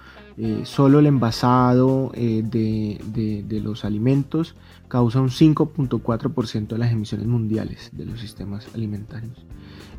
solo 0.64 0.98
el 0.98 1.06
envasado 1.06 2.12
de, 2.14 3.44
de, 3.48 3.60
los 3.60 3.84
alimentos 3.84 4.54
causa 4.88 5.20
un 5.20 5.30
5.4% 5.30 6.66
de 6.68 6.78
las 6.78 6.92
emisiones 6.92 7.26
mundiales 7.26 7.90
de 7.92 8.06
los 8.06 8.20
sistemas 8.20 8.68
alimentarios. 8.74 9.46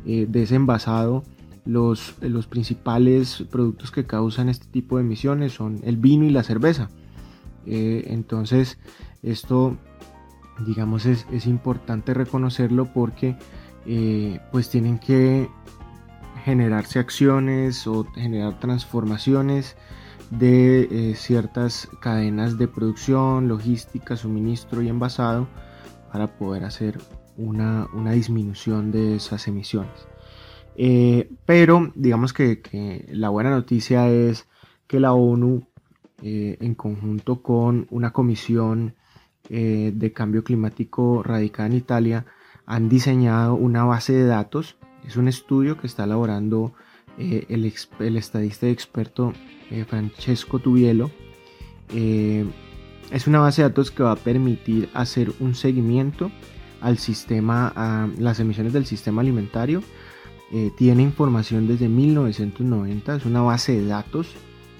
Eh, 0.06 0.26
de 0.28 0.42
ese 0.42 0.54
envasado, 0.54 1.24
los, 1.64 2.14
los 2.20 2.46
principales 2.46 3.44
productos 3.50 3.90
que 3.90 4.06
causan 4.06 4.48
este 4.48 4.66
tipo 4.66 4.96
de 4.96 5.02
emisiones 5.02 5.52
son 5.52 5.80
el 5.84 5.96
vino 5.96 6.24
y 6.24 6.30
la 6.30 6.42
cerveza. 6.42 6.88
Eh, 7.66 8.04
entonces, 8.06 8.78
esto, 9.22 9.76
digamos, 10.66 11.04
es, 11.04 11.46
importante 11.46 12.14
reconocerlo 12.14 12.86
porque 12.86 13.36
eh, 13.86 14.40
pues 14.50 14.70
tienen 14.70 14.98
que 14.98 15.50
generarse 16.44 16.98
acciones 16.98 17.86
o 17.86 18.04
generar 18.14 18.58
transformaciones 18.60 19.76
de 20.30 21.14
ciertas 21.16 21.88
cadenas 22.00 22.58
de 22.58 22.68
producción, 22.68 23.48
logística, 23.48 24.16
suministro 24.16 24.82
y 24.82 24.88
envasado 24.88 25.48
para 26.12 26.26
poder 26.26 26.64
hacer 26.64 26.98
una, 27.38 27.88
disminución 28.12 28.90
de 28.90 29.16
esas 29.16 29.46
emisiones. 29.48 30.08
Eh, 30.76 31.30
pero 31.46 31.92
digamos 31.94 32.32
que, 32.32 33.06
la 33.10 33.28
buena 33.30 33.50
noticia 33.50 34.08
es 34.08 34.46
que 34.86 35.00
la 35.00 35.12
ONU, 35.12 35.66
eh, 36.22 36.56
en 36.60 36.74
conjunto 36.74 37.42
con 37.42 37.86
una 37.90 38.12
comisión 38.12 38.94
eh, 39.48 39.92
de 39.94 40.12
cambio 40.12 40.44
climático 40.44 41.22
radicada 41.22 41.68
en 41.68 41.74
Italia, 41.74 42.26
han 42.66 42.88
diseñado 42.88 43.54
una 43.54 43.84
base 43.84 44.12
de 44.12 44.26
datos. 44.26 44.76
Es 45.06 45.16
un 45.16 45.28
estudio 45.28 45.78
que 45.78 45.86
está 45.86 46.04
elaborando 46.04 46.74
el, 47.18 47.72
el, 48.00 48.16
estadista 48.16 48.66
y 48.66 48.70
experto 48.70 49.32
Francesco 49.88 50.58
Tubielo. 50.58 51.10
es 51.90 53.26
una 53.26 53.40
base 53.40 53.62
de 53.62 53.68
datos 53.68 53.90
que 53.90 54.02
va 54.02 54.12
a 54.12 54.16
permitir 54.16 54.88
hacer 54.94 55.32
un 55.40 55.54
seguimiento 55.54 56.30
al 56.80 56.98
sistema, 56.98 57.72
a 57.74 58.08
las 58.18 58.40
emisiones 58.40 58.72
del 58.72 58.86
sistema 58.86 59.22
alimentario. 59.22 59.82
Eh, 60.52 60.70
tiene 60.76 61.02
información 61.02 61.66
desde 61.68 61.88
1990, 61.88 63.16
es 63.16 63.26
una 63.26 63.42
base 63.42 63.72
de 63.72 63.86
datos 63.86 64.28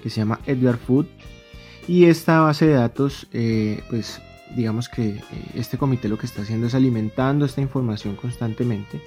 que 0.01 0.09
se 0.09 0.17
llama 0.17 0.39
Edgar 0.45 0.77
Food. 0.77 1.05
Y 1.87 2.05
esta 2.05 2.41
base 2.41 2.67
de 2.67 2.73
datos, 2.73 3.27
eh, 3.33 3.83
pues 3.89 4.21
digamos 4.55 4.89
que 4.89 5.09
eh, 5.09 5.21
este 5.53 5.77
comité 5.77 6.09
lo 6.09 6.17
que 6.17 6.25
está 6.25 6.41
haciendo 6.41 6.67
es 6.67 6.75
alimentando 6.75 7.45
esta 7.45 7.61
información 7.61 8.15
constantemente 8.15 8.99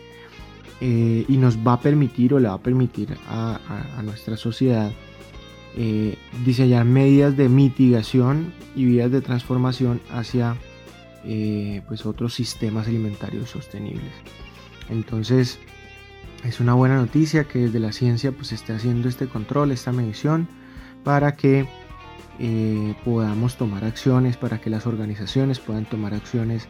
y 0.85 1.37
nos 1.37 1.59
va 1.59 1.75
a 1.75 1.81
permitir 1.81 2.35
o 2.35 2.41
le 2.41 2.49
va 2.49 2.55
a 2.55 2.63
permitir 2.63 3.17
a, 3.29 3.61
nuestra 4.03 4.37
sociedad 4.37 4.91
diseñar 6.45 6.85
medidas 6.85 7.37
de 7.37 7.49
mitigación 7.49 8.53
y 8.75 8.87
vías 8.87 9.11
de 9.13 9.21
transformación 9.21 10.01
hacia 10.11 10.57
eh, 11.25 11.83
pues 11.87 12.05
otros 12.05 12.35
sistemas 12.35 12.89
alimentarios 12.89 13.51
sostenibles. 13.51 14.13
Entonces 14.89 15.61
es 16.43 16.59
una 16.59 16.75
buena 16.75 16.97
noticia 16.97 17.45
que 17.45 17.61
desde 17.61 17.79
la 17.79 17.93
ciencia 17.93 18.33
pues 18.33 18.51
esté 18.51 18.73
haciendo 18.73 19.09
este 19.09 19.29
control, 19.29 19.71
esta 19.71 19.93
medición 19.93 20.49
para 21.05 21.37
que 21.37 21.69
eh, 22.41 22.95
podamos 23.05 23.57
tomar 23.57 23.85
acciones, 23.85 24.37
para 24.37 24.61
que 24.61 24.69
las 24.69 24.85
organizaciones 24.85 25.61
puedan 25.61 25.85
tomar 25.85 26.13
acciones 26.13 26.67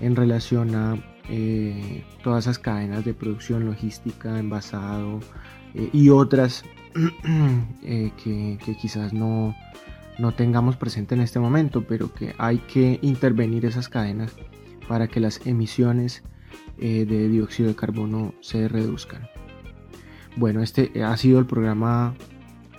en 0.00 0.14
relación 0.14 0.76
a 0.76 1.02
eh, 1.28 2.04
todas 2.22 2.44
esas 2.44 2.58
cadenas 2.58 3.04
de 3.04 3.14
producción, 3.14 3.66
logística, 3.66 4.38
envasado 4.38 5.20
y 5.92 6.08
otras 6.08 6.64
que, 7.82 8.76
quizás 8.80 9.12
no, 9.12 9.54
no 10.18 10.34
tengamos 10.34 10.76
presente 10.76 11.14
en 11.14 11.20
este 11.20 11.38
momento, 11.38 11.84
pero 11.86 12.12
que 12.12 12.34
hay 12.38 12.58
que 12.58 12.98
intervenir 13.02 13.66
esas 13.66 13.88
cadenas 13.88 14.32
para 14.88 15.08
que 15.08 15.20
las 15.20 15.46
emisiones 15.46 16.22
eh, 16.78 17.04
de 17.06 17.28
dióxido 17.28 17.68
de 17.68 17.74
carbono 17.74 18.34
se 18.40 18.68
reduzcan. 18.68 19.28
Bueno, 20.36 20.62
este 20.62 21.02
ha 21.02 21.16
sido 21.16 21.38
el 21.38 21.46
programa 21.46 22.14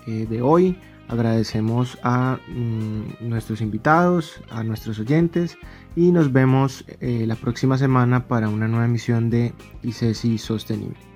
eh, 0.05 0.27
de 0.29 0.41
hoy. 0.41 0.77
Agradecemos 1.07 1.97
a 2.03 2.37
mm, 2.47 3.27
nuestros 3.27 3.61
invitados, 3.61 4.41
a 4.49 4.63
nuestros 4.63 4.99
oyentes 4.99 5.57
y 5.97 6.11
nos 6.11 6.31
vemos 6.31 6.85
eh, 7.01 7.25
la 7.25 7.35
próxima 7.35 7.75
semana 7.75 8.27
para 8.27 8.49
una 8.49 8.67
nueva 8.67 8.85
emisión 8.85 9.31
de 9.31 9.51
ICESI 9.81 10.37
Sostenible. 10.37 11.06